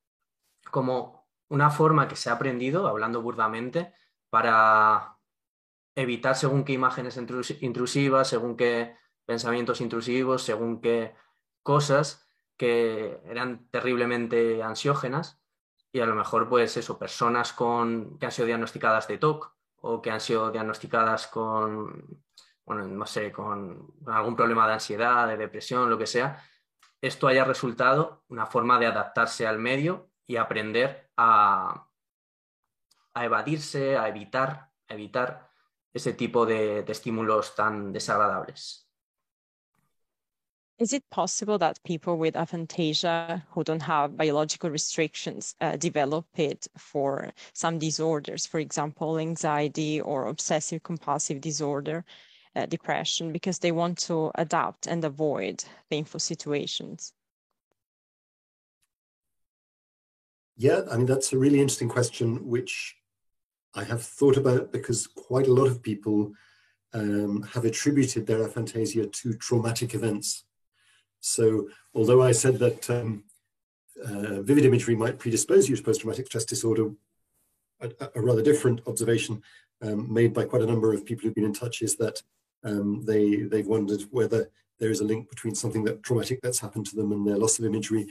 [0.72, 3.94] como una forma que se ha aprendido, hablando burdamente,
[4.30, 5.13] para
[5.96, 7.18] evitar según qué imágenes
[7.62, 11.16] intrusivas, según qué pensamientos intrusivos, según qué
[11.62, 12.28] cosas
[12.58, 15.42] que eran terriblemente ansiógenas.
[15.92, 20.02] Y a lo mejor pues eso, personas con, que han sido diagnosticadas de TOC o
[20.02, 22.24] que han sido diagnosticadas con,
[22.66, 26.44] bueno, no sé, con algún problema de ansiedad, de depresión, lo que sea,
[27.02, 31.90] esto haya resultado una forma de adaptarse al medio y aprender a,
[33.14, 35.53] a evadirse, a evitar, a evitar
[35.94, 38.84] ese tipo de, de estímulos tan desagradables.
[40.80, 46.68] Is it possible that people with aphantasia who don't have biological restrictions uh, develop it
[46.78, 52.04] for some disorders, for example, anxiety or obsessive compulsive disorder,
[52.56, 57.14] uh, depression, because they want to adapt and avoid painful situations?
[60.58, 62.96] Yeah, I mean, that's a really interesting question, which
[63.76, 66.34] I have thought about because quite a lot of people
[66.94, 70.46] um, have attributed their aphantasia to traumatic events.
[71.20, 73.24] So although I said that um,
[74.04, 76.92] uh, vivid imagery might predispose you to post-traumatic stress disorder,
[77.82, 79.42] a, a rather different observation
[79.82, 82.22] um, made by quite a number of people who've been in touch is that
[82.64, 84.50] um, they, they've wondered whether
[84.80, 87.60] there is a link between something that traumatic that's happened to them and their loss
[87.60, 88.08] of imagery.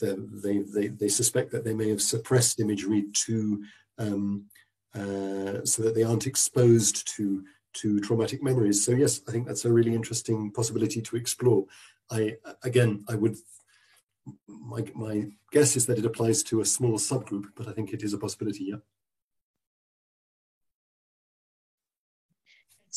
[0.00, 3.64] They, they, they, they suspect that they may have suppressed imagery to
[3.98, 4.46] um,
[4.94, 8.84] uh, so that they aren't exposed to to traumatic memories.
[8.84, 11.64] So yes, I think that's a really interesting possibility to explore.
[12.10, 13.36] I again, I would
[14.46, 18.02] my my guess is that it applies to a small subgroup, but I think it
[18.02, 18.64] is a possibility.
[18.64, 18.76] Yeah.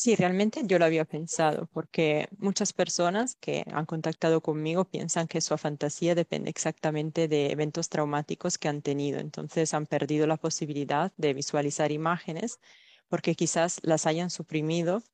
[0.02, 5.40] Sí, realmente yo lo había pensado, porque muchas personas que han contactado conmigo piensan que
[5.40, 9.20] su fantasía depende exactamente de eventos traumáticos que han tenido.
[9.20, 12.58] Entonces han perdido la posibilidad de visualizar imágenes
[13.08, 15.04] porque quizás las hayan suprimido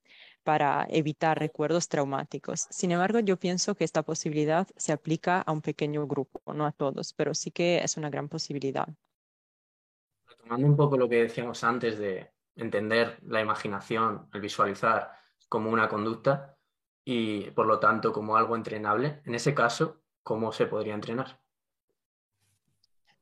[0.42, 2.66] para evitar recuerdos traumáticos.
[2.70, 6.72] Sin embargo, yo pienso que esta posibilidad se aplica a un pequeño grupo, no a
[6.72, 8.88] todos, pero sí que es una gran posibilidad.
[10.26, 15.12] Retomando un poco lo que decíamos antes de entender la imaginación, el visualizar
[15.48, 16.56] como una conducta
[17.04, 21.40] y por lo tanto como algo entrenable, en ese caso, ¿cómo se podría entrenar?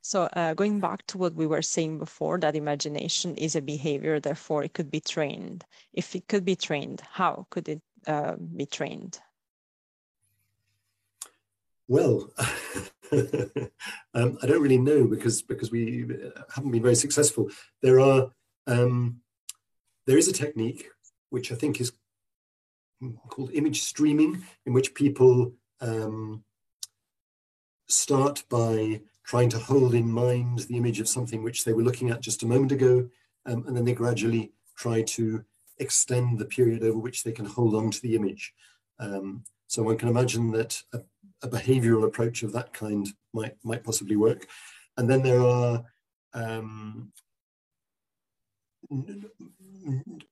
[0.01, 4.21] So uh, going back to what we were saying before, that imagination is a behavior,
[4.21, 5.65] therefore it could be trained.
[5.93, 9.19] If it could be trained, how could it uh, be trained?
[11.89, 12.31] Well,
[13.13, 16.07] um, I don't really know because because we
[16.55, 17.51] haven't been very successful.
[17.83, 18.31] There are
[18.67, 19.21] um,
[20.07, 20.89] there is a technique
[21.31, 21.93] which I think is
[23.29, 26.45] called image streaming, in which people um,
[27.89, 32.11] start by trying to hold in mind the image of something which they were looking
[32.11, 33.09] at just a moment ago,
[33.45, 35.45] um, and then they gradually try to
[35.79, 38.55] extend the period over which they can hold on to the image.
[38.99, 41.01] Um, so one can imagine that a,
[41.43, 44.47] a, behavioral approach of that kind might might possibly work.
[44.97, 45.85] And then there are
[46.33, 47.13] um,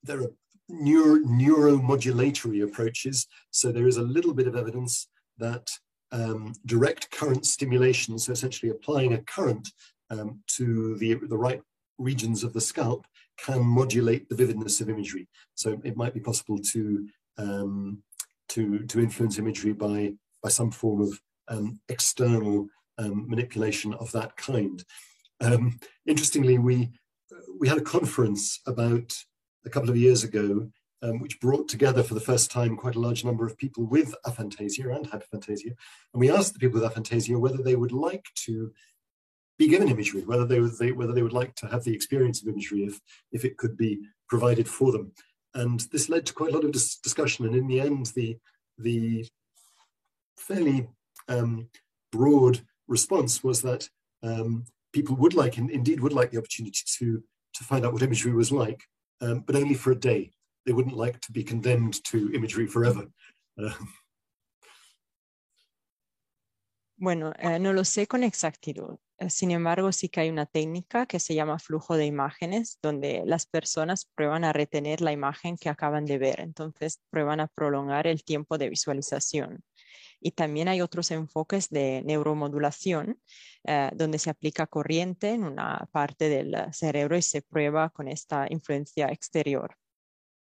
[0.03, 0.31] there are
[0.69, 3.27] neuro, neuromodulatory approaches.
[3.51, 5.69] So there is a little bit of evidence that
[6.11, 9.69] um, direct current stimulation, so essentially applying a current
[10.09, 11.61] um, to the, the right
[11.97, 13.05] regions of the scalp
[13.37, 15.27] can modulate the vividness of imagery.
[15.55, 18.01] So it might be possible to um,
[18.49, 24.37] to to influence imagery by by some form of um, external um, manipulation of that
[24.37, 24.83] kind.
[25.41, 26.91] Um, interestingly, we
[27.59, 29.15] we had a conference about
[29.65, 30.69] a couple of years ago,
[31.01, 34.15] um, which brought together for the first time quite a large number of people with
[34.25, 35.73] aphantasia and hyperphantasia.
[36.13, 38.71] And we asked the people with aphantasia whether they would like to
[39.57, 42.47] be given imagery, whether they, they, whether they would like to have the experience of
[42.47, 42.99] imagery if,
[43.31, 45.11] if it could be provided for them.
[45.53, 47.45] And this led to quite a lot of dis discussion.
[47.45, 48.37] And in the end, the,
[48.77, 49.25] the
[50.37, 50.89] fairly
[51.29, 51.69] um,
[52.11, 53.89] broad response was that
[54.23, 54.65] um,
[54.95, 57.21] people would like, and indeed would like the opportunity to,
[57.53, 58.81] to find out what imagery was like,
[59.21, 60.31] um, but only for a day.
[60.65, 63.03] They wouldn't like to be condemned to imagery forever.
[63.61, 63.71] Uh,
[66.97, 68.97] Bueno, eh, no lo sé con exactitud.
[69.17, 73.23] Eh, sin embargo, sí que hay una técnica que se llama flujo de imágenes, donde
[73.25, 76.39] las personas prueban a retener la imagen que acaban de ver.
[76.39, 79.61] Entonces, prueban a prolongar el tiempo de visualización.
[80.19, 83.19] Y también hay otros enfoques de neuromodulación,
[83.63, 88.47] eh, donde se aplica corriente en una parte del cerebro y se prueba con esta
[88.49, 89.75] influencia exterior.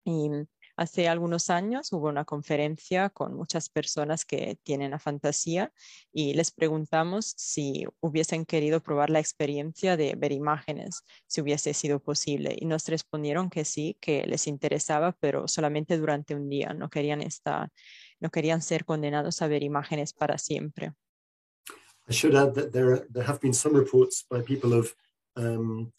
[0.05, 0.30] Y
[0.78, 5.72] Hace algunos años hubo una conferencia con muchas personas que tienen la fantasía
[6.12, 11.99] y les preguntamos si hubiesen querido probar la experiencia de ver imágenes, si hubiese sido
[12.01, 12.55] posible.
[12.59, 16.74] Y nos respondieron que sí, que les interesaba, pero solamente durante un día.
[16.74, 17.70] No querían, estar,
[18.20, 20.92] no querían ser condenados a ver imágenes para siempre.
[22.08, 24.94] I should add that there, there have been some reports by people of
[25.36, 25.92] um,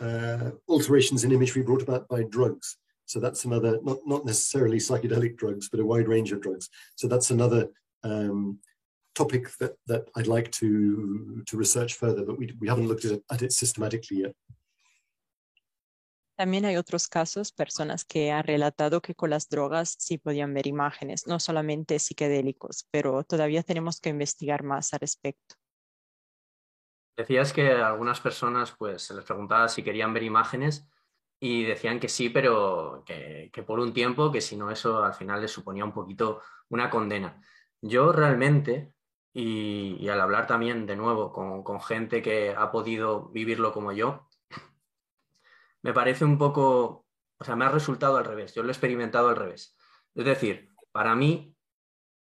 [0.00, 2.76] uh, alterations in imagery brought about by drugs.
[3.06, 6.68] So that's another, not, not necessarily psychedelic drugs, but a wide range of drugs.
[6.96, 7.68] So that's another
[8.02, 8.58] um,
[9.14, 13.12] topic that, that I'd like to, to research further, but we, we haven't looked at
[13.12, 14.34] it, at it systematically yet.
[16.36, 20.66] También hay otros casos, personas que han relatado que con las drogas sí podían ver
[20.66, 25.54] imágenes, no solamente psicodélicos, pero todavía tenemos que investigar más al respecto.
[27.16, 30.86] Decías que a algunas personas pues se les preguntaba si querían ver imágenes
[31.40, 35.40] y decían que sí, pero que, por un tiempo, que si no eso al final
[35.40, 37.40] les suponía un poquito una condena.
[37.80, 38.92] Yo realmente,
[39.32, 43.92] y, y al hablar también de nuevo con, con, gente que ha podido vivirlo como
[43.92, 44.26] yo,
[45.86, 47.06] me parece un poco,
[47.38, 49.76] o sea, me ha resultado al revés, yo lo he experimentado al revés.
[50.16, 51.56] Es decir, para mí,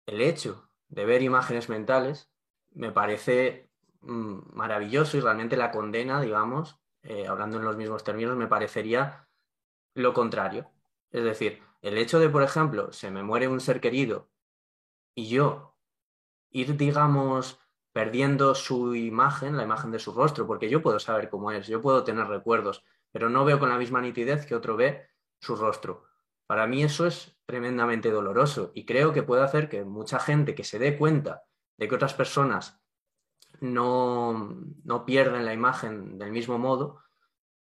[0.07, 2.33] el hecho de ver imágenes mentales
[2.71, 8.39] me parece mmm, maravilloso y realmente la condena, digamos, eh, hablando en los mismos términos,
[8.39, 9.29] me parecería
[9.95, 10.71] lo contrario.
[11.11, 14.31] Es decir, el hecho de, por ejemplo, se me muere un ser querido
[15.15, 15.77] y yo
[16.49, 17.61] ir, digamos,
[17.93, 21.83] perdiendo su imagen, la imagen de su rostro, porque yo puedo saber cómo es, yo
[21.83, 22.83] puedo tener recuerdos,
[23.13, 25.09] pero no veo con la misma nitidez que otro ve
[25.41, 26.05] su rostro.
[26.47, 30.65] Para mí eso es tremendamente doloroso y creo que puede hacer que mucha gente que
[30.65, 31.45] se dé cuenta
[31.77, 32.83] de que otras personas
[33.61, 37.01] no, no pierden la imagen del mismo modo,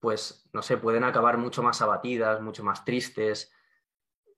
[0.01, 3.53] pues no sé, pueden acabar mucho más abatidas, mucho más tristes,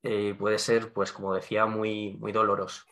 [0.02, 2.84] eh, puede ser, pues como decía, muy, muy doloroso.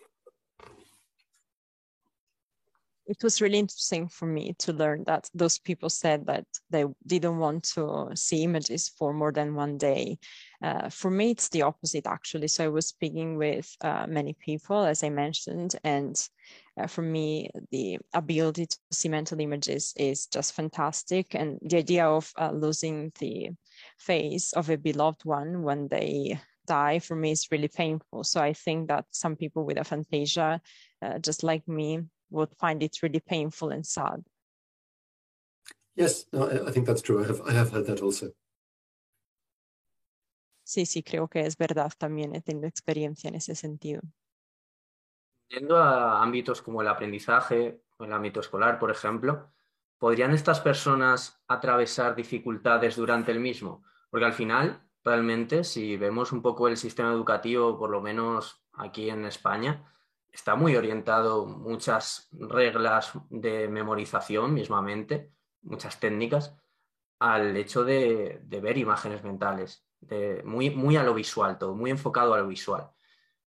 [3.09, 7.39] It was really interesting for me to learn that those people said that they didn't
[7.39, 10.19] want to see images for more than one day.
[10.61, 12.49] Uh, for me, it's the opposite actually.
[12.49, 16.21] So I was speaking with uh, many people, as I mentioned, and
[16.81, 21.37] uh, for me, the ability to see mental images is just fantastic.
[21.37, 23.51] And the idea of uh, losing the
[23.99, 28.25] face of a beloved one when they die for me is really painful.
[28.25, 30.61] So I think that some people with aphantasia,
[31.03, 32.01] uh, just like me,
[32.31, 34.25] would find it really painful and sad.
[35.95, 37.23] Yes, no, I think that's true.
[37.23, 38.33] I have, I have heard that also.
[40.63, 41.93] Sí, sí, creo que es verdad.
[41.97, 44.03] También he tenido experiencia en ese sentido.
[45.49, 49.53] Yendo a ámbitos como el aprendizaje o el ámbito escolar, por ejemplo,
[49.97, 53.85] ¿podrían estas personas atravesar dificultades durante el mismo?
[54.11, 59.09] Porque al final, realmente, si vemos un poco el sistema educativo, por lo menos aquí
[59.09, 59.85] en España,
[60.37, 65.33] está muy orientado muchas reglas de memorización mismamente,
[65.63, 66.55] muchas técnicas,
[67.19, 72.35] al hecho de, ver imágenes mentales, de, muy, muy a lo visual, todo muy enfocado
[72.35, 72.91] a lo visual.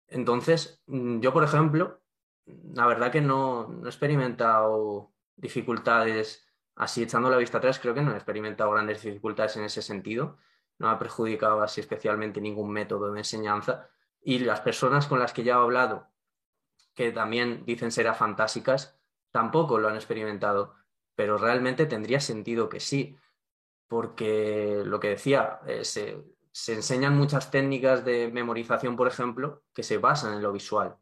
[0.07, 2.01] Entonces, mm, yo, por ejemplo,
[2.45, 8.01] la verdad que no, no he experimentado dificultades así echando la vista atrás, creo que
[8.01, 10.38] no he experimentado grandes dificultades en ese sentido,
[10.79, 13.88] no ha perjudicado así especialmente ningún método de enseñanza
[14.21, 16.12] y las personas con las que ya he hablado,
[16.94, 18.98] que también dicen ser afantásicas,
[19.32, 20.76] tampoco lo han experimentado,
[21.16, 23.16] pero realmente tendría sentido que sí,
[23.88, 29.84] porque lo que decía, eh, se, se enseñan muchas técnicas de memorización, por ejemplo, que
[29.84, 30.98] se basan en lo visual.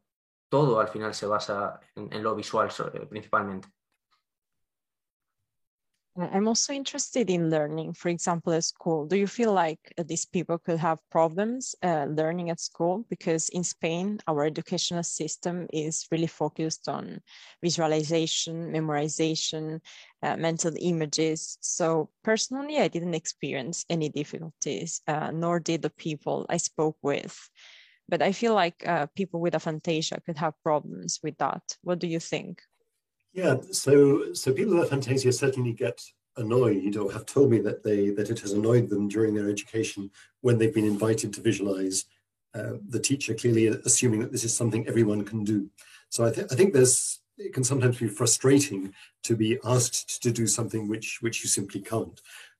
[0.49, 2.69] Todo al final se basa en, en lo visual
[3.09, 3.69] principalmente.
[6.17, 9.05] I'm also interested in learning, for example, at school.
[9.07, 13.05] Do you feel like uh, these people could have problems uh, learning at school?
[13.09, 17.21] Because in Spain, our educational system is really focused on
[17.63, 19.79] visualization, memorization,
[20.21, 21.57] uh, mental images.
[21.61, 27.39] So personally, I didn't experience any difficulties, uh, nor did the people I spoke with.
[28.09, 31.63] But I feel like uh, people with aphantasia could have problems with that.
[31.83, 32.61] What do you think?
[33.33, 36.01] Yeah, so so people with aphantasia certainly get
[36.37, 40.11] annoyed or have told me that they that it has annoyed them during their education
[40.41, 42.05] when they've been invited to visualize
[42.53, 45.69] uh, the teacher clearly assuming that this is something everyone can do.
[46.09, 50.31] So I, th- I think there's it can sometimes be frustrating to be asked to
[50.31, 52.19] do something which which you simply can't.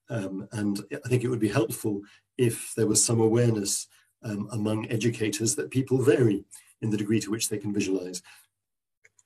[0.10, 2.02] Um, and I think it would be helpful
[2.38, 3.88] if there was some awareness
[4.24, 6.44] um, among educators that people vary
[6.82, 8.22] in the degree to which they can visualize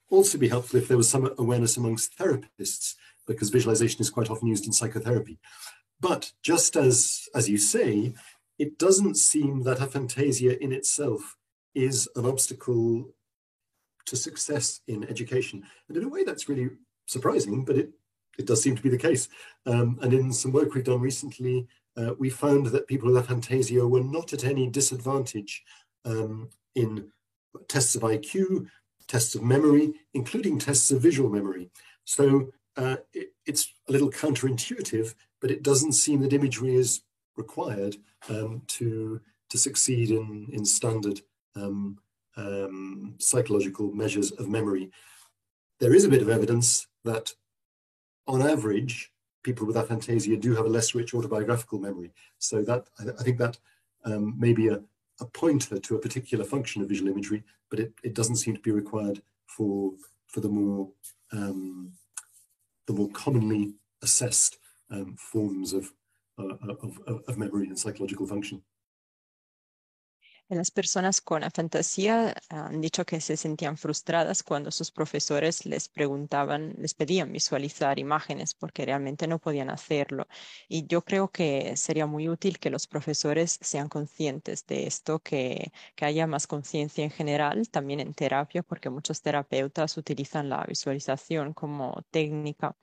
[0.10, 2.96] also be helpful if there was some awareness amongst therapists,
[3.28, 5.40] because visualization is quite often used in psychotherapy.
[6.00, 8.14] But just as, as you say,
[8.60, 11.36] it doesn't seem that aphantasia in itself
[11.74, 13.14] is an obstacle
[14.06, 15.64] to success in education.
[15.88, 16.70] And in a way, that's really
[17.08, 17.90] surprising, but it,
[18.38, 19.28] it does seem to be the case.
[19.66, 23.90] Um, and in some work we've done recently, uh, we found that people with aphantasia
[23.90, 25.64] were not at any disadvantage
[26.04, 27.10] um, in
[27.68, 28.68] tests of IQ,
[29.08, 31.70] tests of memory, including tests of visual memory.
[32.04, 37.02] So uh, it, it's a little counterintuitive, but it doesn't seem that imagery is
[37.38, 37.98] required
[38.30, 41.22] um, to, to succeed in, in standard
[41.56, 41.98] um,
[42.38, 44.92] um, psychological measures of memory.
[45.80, 47.34] There is a bit of evidence that
[48.28, 49.12] on average,
[49.44, 52.12] people with aphantasia do have a less rich autobiographical memory.
[52.40, 53.58] So that I, I think that
[54.04, 54.82] um, may be a,
[55.22, 58.62] a pointer to a particular function of visual imagery, but it, it doesn't seem to
[58.62, 59.94] be required for,
[60.28, 60.90] for the more
[61.32, 61.94] um,
[62.88, 64.58] the more commonly assessed
[64.92, 65.92] um, forms of,
[66.38, 68.62] uh, of, of memory and psychological function.
[70.48, 76.76] Las personas con afantasía han dicho que se sentían frustradas cuando sus profesores les preguntaban,
[76.78, 80.28] les pedían visualizar imágenes porque realmente no podían hacerlo.
[80.68, 85.72] Y yo creo que sería muy útil que los profesores sean conscientes de esto, que,
[85.96, 91.54] que haya más conciencia en general, también en terapia, porque muchos terapeutas utilizan la visualización
[91.56, 92.78] como técnica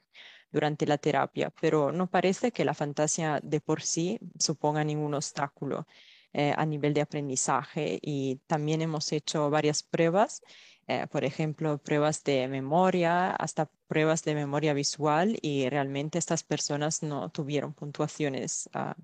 [0.53, 5.87] durante la terapia, pero no parece que la fantasía de por sí suponga ningún obstáculo.
[6.35, 10.43] Eh, a nivel de aprendizaje y también hemos hecho varias pruebas,
[10.87, 17.03] eh, por ejemplo, pruebas de memoria, hasta pruebas de memoria visual y realmente estas personas
[17.03, 18.97] no tuvieron puntuaciones ah,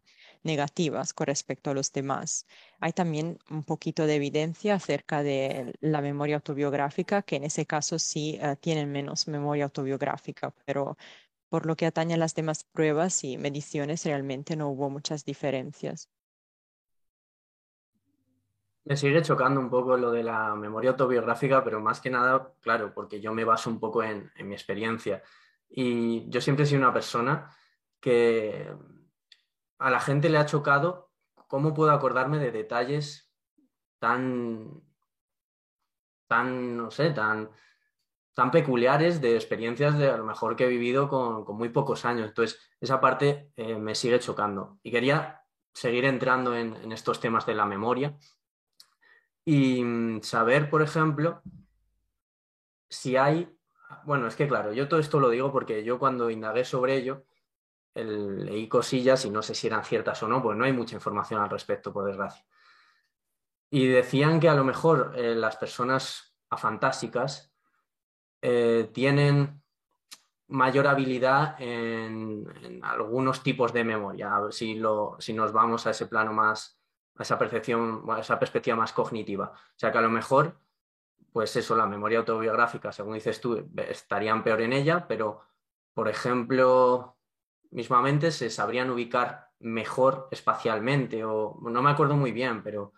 [0.43, 2.47] negativas con respecto a los demás.
[2.81, 7.99] Hay también un poquito de evidencia acerca de la memoria autobiográfica, que en ese caso
[7.99, 10.97] sí eh, tienen menos memoria autobiográfica, pero
[11.51, 16.09] por lo que atañe a las demás pruebas y mediciones, realmente no hubo muchas diferencias.
[18.89, 22.95] Me sigue chocando un poco lo de la memoria autobiográfica, pero más que nada, claro,
[22.95, 25.23] porque yo me baso un poco en, mi experiencia.
[25.69, 27.55] Y yo siempre he sido una persona
[28.01, 28.67] que
[29.79, 31.13] a la gente le ha chocado
[31.49, 33.31] cómo puedo acordarme de detalles
[33.99, 34.83] tan,
[36.27, 37.51] tan, no sé, tan,
[38.33, 42.29] tan peculiares de experiencias de a lo mejor que he vivido con, muy pocos años.
[42.29, 44.79] Entonces, esa parte eh, me sigue chocando.
[44.83, 45.43] Y quería
[45.75, 48.17] seguir entrando en estos temas de la memoria
[49.49, 51.41] y mm, saber, por ejemplo,
[52.87, 53.49] si hay,
[54.05, 57.25] bueno, es que claro, yo todo esto lo digo porque yo cuando indagué sobre ello,
[57.95, 61.41] leí cosillas y no sé si eran ciertas o no, pues no hay mucha información
[61.41, 62.45] al respecto, por desgracia.
[63.71, 67.51] Y decían que a lo mejor eh, las personas afantásicas
[68.43, 69.63] eh, tienen
[70.49, 76.35] mayor habilidad en, algunos tipos de memoria, si, lo, si nos vamos a ese plano
[76.35, 76.78] más,
[77.19, 79.53] esa percepción, esa perspectiva más cognitiva.
[79.55, 80.59] O sea que a lo mejor,
[81.33, 85.41] pues eso, la memoria autobiográfica, según dices tú, estarían peor en ella, pero,
[85.95, 87.17] por ejemplo,
[87.71, 92.93] mismamente se sabrían ubicar mejor espacialmente, o no me acuerdo muy bien, pero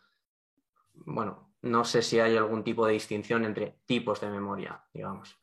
[0.92, 5.39] bueno, no sé si hay algún tipo de distinción entre tipos de memoria, digamos.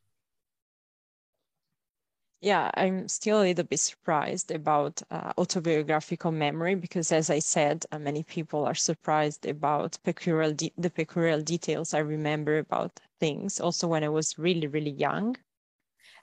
[2.40, 7.84] Yeah, I'm still a little bit surprised about uh, autobiographical memory because, as I said,
[7.90, 13.60] uh, many people are surprised about peculiar the peculiar details I remember about things.
[13.60, 15.36] Also, when I was really, really young.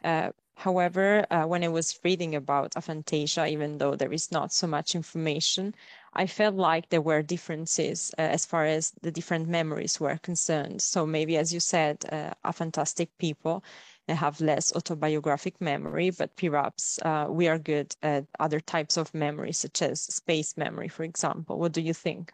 [0.03, 4.67] Uh, however, uh, when I was reading about aphantasia, even though there is not so
[4.67, 5.75] much information,
[6.13, 10.81] I felt like there were differences uh, as far as the different memories were concerned.
[10.81, 13.63] So maybe, as you said, uh, aphantastic people
[14.13, 19.51] have less autobiographic memory, but perhaps uh, we are good at other types of memory,
[19.51, 21.57] such as space memory, for example.
[21.57, 22.31] What do you think?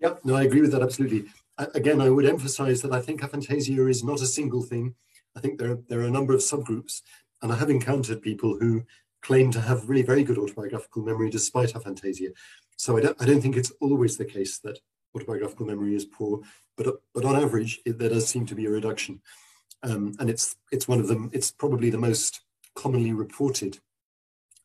[0.00, 1.26] Yep, no, I agree with that absolutely.
[1.58, 4.94] Again, I would emphasize that I think aphantasia is not a single thing.
[5.36, 7.02] I think there are, there are a number of subgroups,
[7.42, 8.84] and I have encountered people who
[9.22, 12.30] claim to have really very good autobiographical memory despite aphantasia.
[12.76, 14.78] So I don't, I don't think it's always the case that
[15.14, 16.40] autobiographical memory is poor,
[16.76, 19.20] but but on average, it, there does seem to be a reduction,
[19.82, 21.30] um, and it's it's one of them.
[21.32, 22.40] It's probably the most
[22.74, 23.78] commonly reported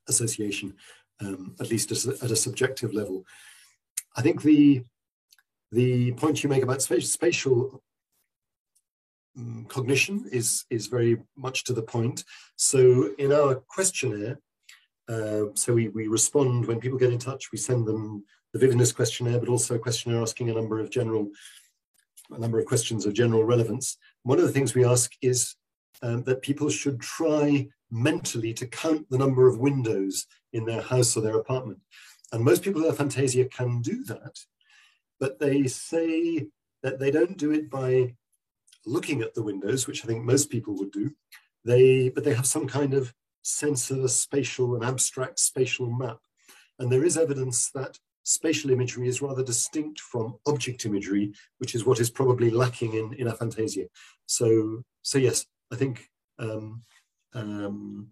[0.07, 0.75] association,
[1.19, 3.25] um, at least at a subjective level.
[4.15, 4.83] I think the
[5.71, 7.81] the point you make about spatial
[9.37, 12.23] um, cognition is is very much to the point.
[12.55, 14.39] So in our questionnaire,
[15.07, 18.23] uh, so we, we respond when people get in touch, we send them
[18.53, 21.29] the vividness questionnaire, but also a questionnaire asking a number of general,
[22.31, 23.97] a number of questions of general relevance.
[24.23, 25.55] One of the things we ask is
[26.01, 31.15] um, that people should try mentally to count the number of windows in their house
[31.15, 31.79] or their apartment.
[32.31, 34.39] And most people with aphantasia can do that,
[35.19, 36.47] but they say
[36.83, 38.15] that they don't do it by
[38.85, 41.11] looking at the windows, which I think most people would do.
[41.65, 46.19] They, but they have some kind of sense of a spatial, an abstract spatial map.
[46.79, 51.85] And there is evidence that spatial imagery is rather distinct from object imagery, which is
[51.85, 53.87] what is probably lacking in, in aphantasia.
[54.25, 56.83] So, so yes, I think um,
[57.33, 58.07] um,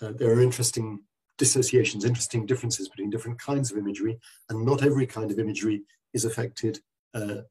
[0.00, 1.00] uh, there are interesting
[1.38, 4.18] dissociations, interesting differences between different kinds of imagery,
[4.48, 5.82] and not every kind of imagery
[6.12, 6.78] is affected
[7.14, 7.42] uh,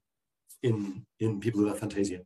[0.63, 2.21] in, in people with aphantasia.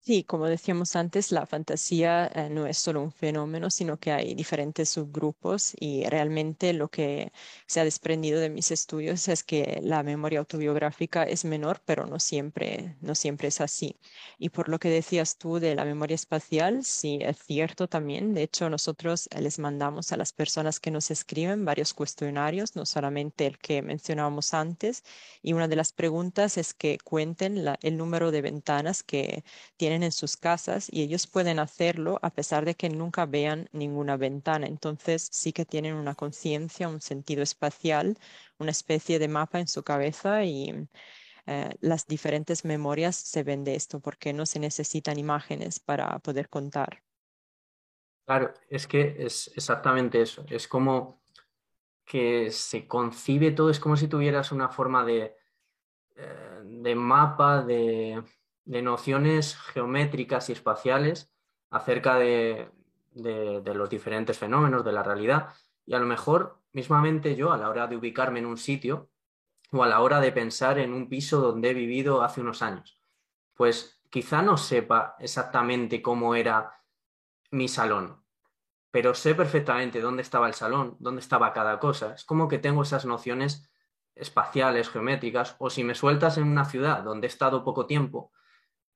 [0.00, 4.34] Sí, como decíamos antes, la fantasía eh, no es solo un fenómeno, sino que hay
[4.34, 7.30] diferentes subgrupos y realmente lo que
[7.66, 12.18] se ha desprendido de mis estudios es que la memoria autobiográfica es menor, pero no
[12.20, 13.96] siempre, no siempre es así.
[14.38, 18.32] Y por lo que decías tú de la memoria espacial, sí, es cierto también.
[18.32, 23.44] De hecho, nosotros les mandamos a las personas que nos escriben varios cuestionarios, no solamente
[23.46, 25.02] el que mencionábamos antes,
[25.42, 29.44] y una de las preguntas es que cuenten el número de ventanas que
[29.76, 34.16] tienen en sus casas y ellos pueden hacerlo a pesar de que nunca vean ninguna
[34.16, 34.66] ventana.
[34.66, 38.18] Entonces sí que tienen una conciencia, un sentido espacial,
[38.58, 40.88] una especie de mapa en su cabeza y
[41.46, 46.48] eh, las diferentes memorias se ven de esto porque no se necesitan imágenes para poder
[46.48, 47.02] contar.
[48.26, 50.44] Claro, es que es exactamente eso.
[50.50, 51.22] Es como
[52.04, 55.34] que se concibe todo, es como si tuvieras una forma de,
[56.16, 58.22] eh, de mapa, de,
[58.68, 61.32] de nociones geométricas y espaciales
[61.70, 62.70] acerca de,
[63.14, 65.54] los diferentes fenómenos de la realidad
[65.86, 69.10] y a lo mejor mismamente yo a la hora de ubicarme en un sitio
[69.72, 73.00] o a la hora de pensar en un piso donde he vivido hace unos años,
[73.54, 76.84] pues quizá no sepa exactamente cómo era
[77.50, 78.22] mi salón,
[78.90, 82.14] pero sé perfectamente dónde estaba el salón, dónde estaba cada cosa.
[82.14, 83.70] Es como que tengo esas nociones
[84.14, 88.30] espaciales, geométricas, o si me sueltas en una ciudad donde he estado poco tiempo,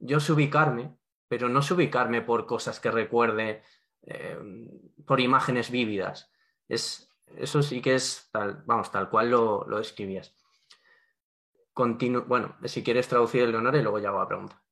[0.03, 0.97] yo sé ubicarme,
[1.29, 3.63] pero no sé ubicarme por cosas que recuerde,
[4.03, 4.39] eh,
[5.07, 6.31] por imágenes vívidas.
[6.69, 10.35] Es, eso sí que es tal, vamos, tal cual lo, lo describías.
[12.27, 14.63] bueno, si quieres traducir el honor y luego ya hago la pregunta.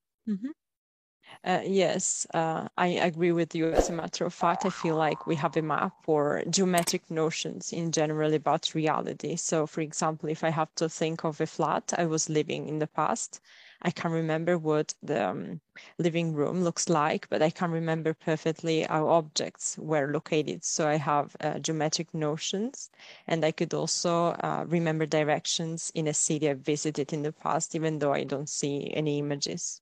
[1.44, 3.72] Uh, yes, uh, I agree with you.
[3.72, 7.72] As a matter of fact, I feel like we have a map for geometric notions
[7.72, 9.36] in general about reality.
[9.36, 12.78] So, for example, if I have to think of a flat I was living in
[12.78, 13.40] the past,
[13.82, 15.60] I can't remember what the um,
[15.98, 20.64] living room looks like, but I can remember perfectly how objects were located.
[20.64, 22.90] So I have uh, geometric notions,
[23.26, 27.74] and I could also uh, remember directions in a city I've visited in the past,
[27.74, 29.80] even though I don't see any images.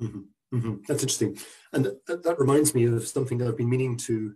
[0.00, 0.20] Mm-hmm.
[0.56, 0.74] Mm-hmm.
[0.86, 1.38] That's interesting,
[1.72, 4.34] and th- that reminds me of something that I've been meaning to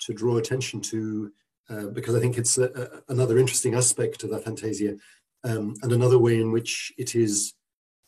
[0.00, 1.30] to draw attention to
[1.70, 2.64] uh, because I think it's a,
[3.08, 4.98] a, another interesting aspect of aphantasia,
[5.44, 7.54] um, and another way in which it is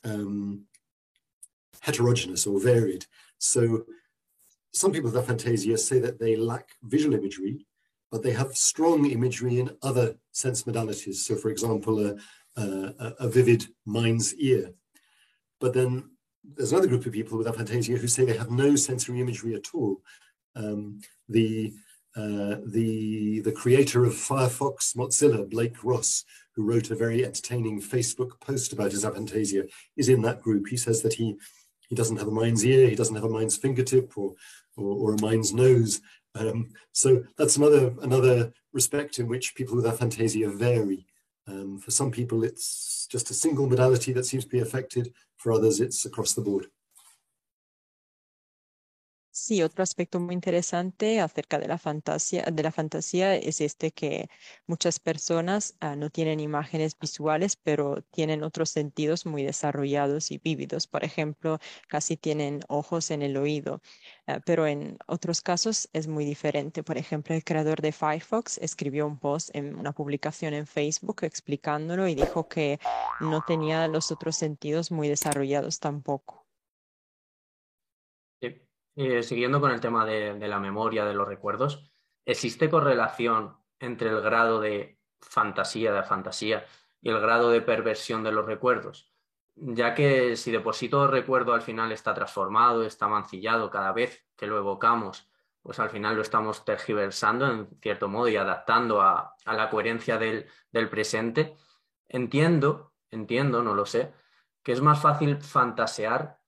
[0.04, 0.66] um,
[1.80, 3.06] heterogeneous or varied.
[3.38, 3.84] So
[4.72, 7.66] some people with aphantasia say that they lack visual imagery,
[8.10, 11.16] but they have strong imagery in other sense modalities.
[11.16, 12.16] So for example, a,
[12.56, 14.72] a, a vivid mind's ear.
[15.60, 16.10] But then
[16.42, 19.66] there's another group of people with aphantasia who say they have no sensory imagery at
[19.74, 20.02] all.
[20.56, 21.72] Um, the
[22.16, 26.24] uh, the the creator of Firefox Mozilla, Blake Ross,
[26.54, 30.68] who wrote a very entertaining Facebook post about his aphantasia, is in that group.
[30.68, 31.36] He says that he
[31.88, 34.34] he doesn't have a mind's ear, he doesn't have a mind's fingertip or
[34.76, 36.00] or, or a mind's nose.
[36.36, 41.06] Um, so that's another another respect in which people with aphantasia vary.
[41.46, 45.12] Um, for some people, it's just a single modality that seems to be affected.
[45.36, 46.66] For others, it's across the board.
[49.36, 54.28] Sí, otro aspecto muy interesante acerca de la fantasía, de la fantasía es este que
[54.68, 60.86] muchas personas ah, no tienen imágenes visuales, pero tienen otros sentidos muy desarrollados y vívidos.
[60.86, 61.58] Por ejemplo,
[61.88, 63.80] casi tienen ojos en el oído,
[64.28, 66.84] ah, pero en otros casos es muy diferente.
[66.84, 72.06] Por ejemplo, el creador de Firefox escribió un post en una publicación en Facebook explicándolo
[72.06, 72.78] y dijo que
[73.18, 76.43] no tenía los otros sentidos muy desarrollados tampoco.
[78.96, 81.90] Eh, siguiendo con el tema de, la memoria, de los recuerdos,
[82.24, 86.64] ¿existe correlación entre el grado de fantasía, de fantasía,
[87.00, 89.12] y el grado de perversión de los recuerdos?
[89.56, 93.92] Ya que si de por sí todo recuerdo al final está transformado, está mancillado cada
[93.92, 95.28] vez que lo evocamos,
[95.60, 100.46] pues al final lo estamos tergiversando en cierto modo y adaptando a, la coherencia del,
[100.70, 101.56] del presente.
[102.08, 104.12] Entiendo, entiendo, no lo sé,
[104.62, 106.43] que es más fácil fantasear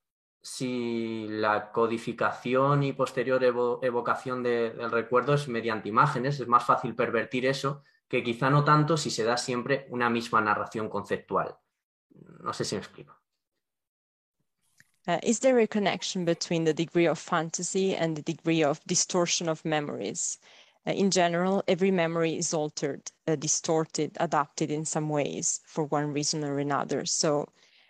[0.47, 7.47] si la codificación y posterior evocación del recuerdo es mediante imágenes, es más fácil pervertir
[7.47, 11.59] eso que quizá no tanto si se da siempre una misma narración conceptual.
[12.45, 13.13] No sé si me explico.
[15.09, 19.49] Uh, is there a connection between the degree of fantasy and the degree of distortion
[19.49, 20.39] of memories?
[20.87, 26.13] Uh, in general, every memory is altered, uh, distorted, adapted in some ways for one
[26.13, 27.05] reason or another.
[27.05, 27.49] So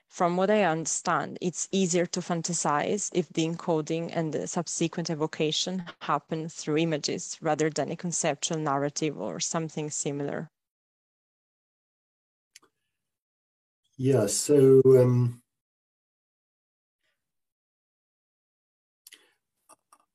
[0.09, 5.85] from what I understand, it's easier to fantasize if the encoding and the subsequent evocation
[6.01, 10.51] happen through images rather than a conceptual narrative or something similar.
[13.99, 15.43] Yeah, so um,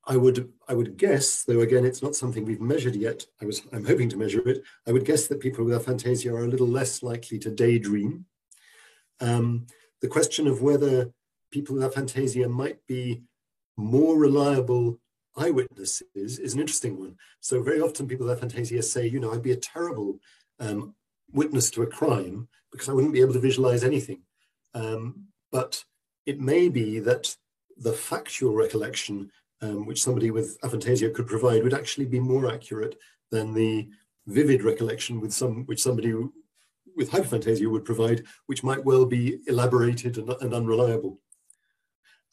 [0.04, 3.26] I would I would guess, though again it's not something we've measured yet.
[3.40, 4.62] I was I'm hoping to measure it.
[4.86, 8.26] I would guess that people with a aphantasia are a little less likely to daydream.
[9.20, 9.66] Um,
[10.02, 11.12] the question of whether
[11.50, 13.22] people with aphantasia might be
[13.76, 14.98] more reliable
[15.36, 16.02] eyewitnesses
[16.38, 17.16] is an interesting one.
[17.40, 20.18] So very often people with aphantasia say, you know, I'd be a terrible
[20.60, 20.94] um,
[21.32, 24.22] witness to a crime because I wouldn't be able to visualize anything.
[24.74, 25.84] Um, but
[26.26, 27.34] it may be that
[27.76, 29.30] the factual recollection
[29.60, 32.98] um, which somebody with aphantasia could provide would actually be more accurate
[33.30, 33.88] than the
[34.26, 36.14] vivid recollection with some which somebody
[36.96, 41.20] with hyperphantasia would provide, which might well be elaborated and, and unreliable.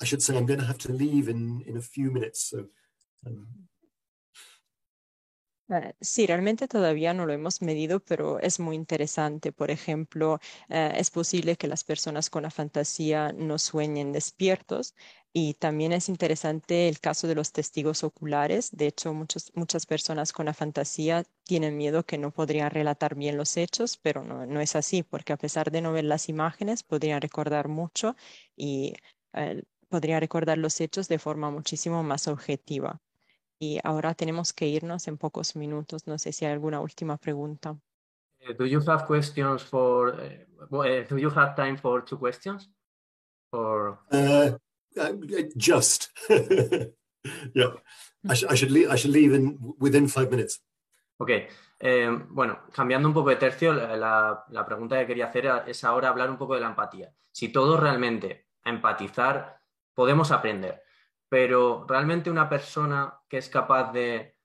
[0.02, 2.50] I should say I'm going to have to leave in, in a few minutes.
[2.50, 2.66] So,
[3.26, 3.48] um,
[5.72, 9.52] Eh, sí, realmente todavía no lo hemos medido, pero es muy interesante.
[9.52, 14.96] Por ejemplo, eh, es posible que las personas con la fantasía no sueñen despiertos
[15.34, 18.70] y también es interesante el caso de los testigos oculares.
[18.72, 23.58] De hecho, muchas personas con la fantasía tienen miedo que no podrían relatar bien los
[23.58, 27.22] hechos, pero no, no es así, porque a pesar de no ver las imágenes, podrían
[27.22, 28.16] recordar mucho
[28.56, 28.96] y
[29.34, 33.02] eh, podrían recordar los hechos de forma muchísimo más objetiva.
[33.60, 36.08] y ahora tenemos que irnos en pocos minutos.
[36.08, 37.78] No sé si hay alguna última pregunta.
[38.42, 40.16] Uh, do you have questions for?
[40.72, 42.70] Uh, do you have time for two questions?
[43.52, 44.52] Or uh,
[45.56, 46.10] just
[47.54, 47.74] yeah,
[48.28, 48.90] I, sh I, should leave.
[48.90, 50.62] I should leave in within five minutes.
[51.18, 51.30] Ok,
[51.80, 56.10] eh, bueno, cambiando un poco de tercio, la, la, pregunta que quería hacer es ahora
[56.10, 57.14] hablar un poco de la empatía.
[57.32, 59.62] Si todos realmente a empatizar
[59.94, 60.82] podemos aprender,
[61.28, 64.38] pero realmente una persona que es capaz de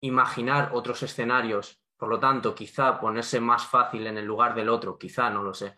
[0.00, 4.98] imaginar otros escenarios, por lo tanto, quizá ponerse más fácil en el lugar del otro,
[4.98, 5.76] quizá, no lo sé,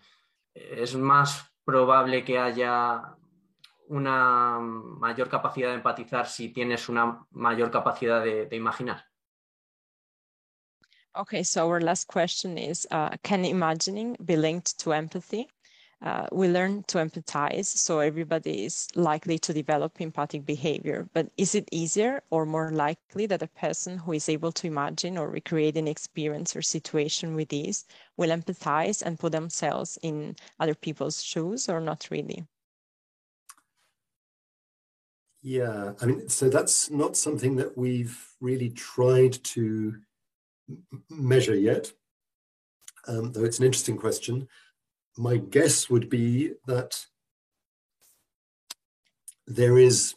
[0.54, 3.16] es más probable que haya
[3.88, 9.04] una mayor capacidad de empatizar si tienes una mayor capacidad de, de imaginar.
[11.14, 15.48] Okay, so our last question is, uh, can imagining be linked to empathy?
[16.02, 21.08] uh, we learn to empathize, so everybody is likely to develop empathic behavior.
[21.14, 25.16] But is it easier or more likely that a person who is able to imagine
[25.16, 27.86] or recreate an experience or situation with ease
[28.16, 32.46] will empathize and put themselves in other people's shoes, or not really?
[35.46, 39.94] Yeah, I mean, so that's not something that we've really tried to
[41.08, 41.92] measure yet,
[43.06, 44.48] um, though it's an interesting question
[45.16, 47.06] my guess would be that
[49.46, 50.14] there is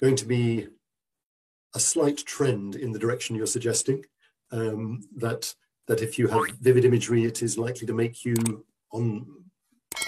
[0.00, 0.66] going to be
[1.74, 4.04] a slight trend in the direction you're suggesting.
[4.50, 5.54] Um, that
[5.86, 8.34] that if you have vivid imagery, it is likely to make you,
[8.92, 9.26] on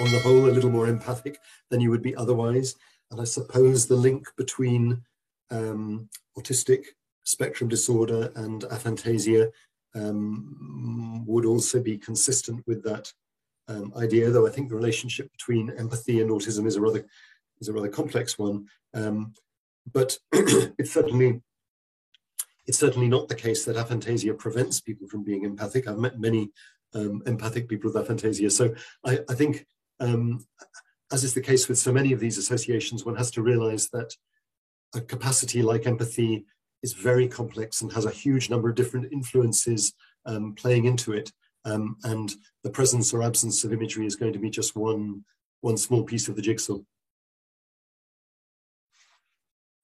[0.01, 1.39] on the whole, a little more empathic
[1.71, 2.75] than you would be otherwise.
[3.11, 5.03] And I suppose the link between
[5.51, 6.09] um,
[6.39, 6.85] autistic
[7.25, 9.51] spectrum disorder and aphantasia
[9.95, 13.13] um, would also be consistent with that
[13.69, 17.05] um, idea, though I think the relationship between empathy and autism is a rather
[17.61, 18.67] is a rather complex one.
[18.95, 19.33] Um,
[19.93, 21.41] but it's certainly
[22.67, 25.87] it's certainly not the case that aphantasia prevents people from being empathic.
[25.87, 26.51] I've met many
[26.95, 28.51] um, empathic people with aphantasia.
[28.51, 28.75] So
[29.05, 29.67] I, I think,
[30.01, 30.45] um,
[31.13, 34.15] as is the case with so many of these associations, one has to realize that
[34.95, 36.45] a capacity like empathy
[36.83, 39.93] is very complex and has a huge number of different influences
[40.27, 41.31] um, playing into it.
[41.65, 42.35] Um, and
[42.65, 45.25] the presence or absence of imagery is going to be just one,
[45.61, 46.79] one small piece of the jigsaw.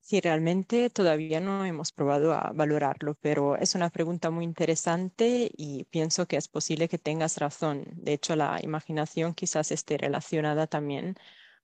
[0.05, 5.85] Sí, realmente todavía no hemos probado a valorarlo, pero es una pregunta muy interesante y
[5.85, 7.85] pienso que es posible que tengas razón.
[7.95, 11.15] De hecho, la imaginación quizás esté relacionada también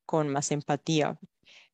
[0.07, 1.19] con más empatía,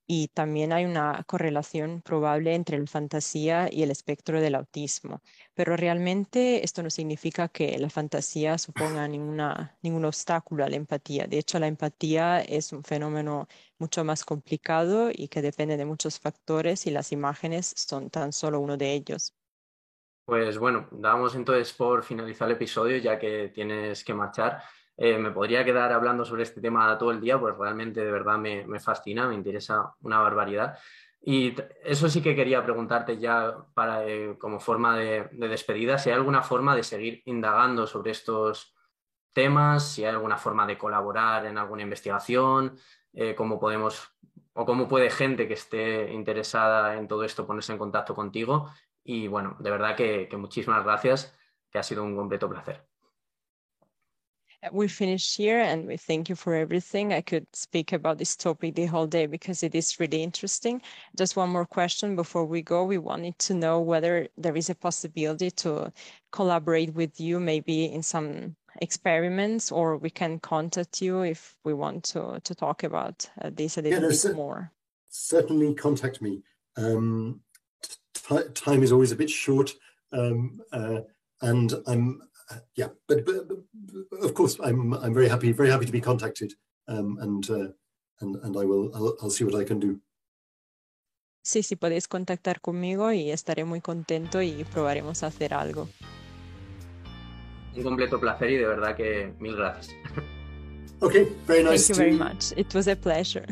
[0.07, 5.23] y también hay una correlación probable entre la fantasía y el espectro del autismo.
[5.55, 11.27] Pero realmente esto no significa que la fantasía suponga ninguna, ningún obstáculo a la empatía.
[11.27, 13.49] De hecho, la empatía es un fenómeno
[13.79, 18.61] mucho más complicado y que depende de muchos factores y las imágenes son tan solo
[18.61, 19.35] uno de ellos.
[20.25, 24.63] Pues bueno, damos entonces por finalizar el episodio ya que tienes que marchar.
[24.97, 28.39] Eh, me podría quedar hablando sobre este tema todo el día, pues realmente de verdad
[28.39, 30.79] me, fascina, me interesa una barbaridad.
[31.21, 36.17] Y eso sí que quería preguntarte ya para, eh, como forma de, despedida, si hay
[36.17, 38.75] alguna forma de seguir indagando sobre estos
[39.33, 42.79] temas, si hay alguna forma de colaborar en alguna investigación,
[43.15, 44.13] eh, cómo podemos
[44.53, 48.71] o cómo puede gente que esté interesada en todo esto ponerse en contacto contigo.
[49.03, 51.37] Y bueno, de verdad que muchísimas gracias,
[51.71, 52.94] que ha sido un completo placer.
[54.73, 57.13] We finish here and we thank you for everything.
[57.13, 60.81] I could speak about this topic the whole day because it is really interesting.
[61.17, 62.85] Just one more question before we go.
[62.85, 65.93] We wanted to know whether there is a possibility to
[66.33, 72.05] collaborate with you, maybe in some experiments, or we can contact you if we want
[72.05, 74.73] to, to talk about uh, this a little yeah, bit more.
[75.11, 76.43] Certainly contact me.
[76.77, 77.41] Um,
[78.55, 79.75] time is always a bit short.
[80.13, 81.01] Um, uh,
[81.43, 82.23] and I'm
[82.77, 86.55] yeah, but, but, but, of course, I'm I'm very happy, very happy to be contacted,
[86.89, 87.69] um, and uh,
[88.21, 90.01] and and I will I'll, I'll see what I can do.
[91.43, 95.89] Sí, sí, podéis contactar conmigo y estaré muy contento y probaremos a hacer algo.
[97.77, 99.95] Un completo placer y de verdad que mil gracias.
[101.01, 101.87] Okay, very nice.
[101.87, 102.53] Thank you very much.
[102.57, 103.47] It was a pleasure.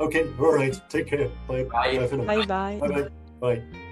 [0.00, 0.74] Okay, all right.
[0.88, 1.28] Take care.
[1.46, 1.64] Bye.
[1.64, 1.98] Bye.
[1.98, 2.16] Bye.
[2.16, 2.46] Bye.
[2.46, 2.78] Bye.
[2.80, 3.08] Bye.
[3.40, 3.83] Bye.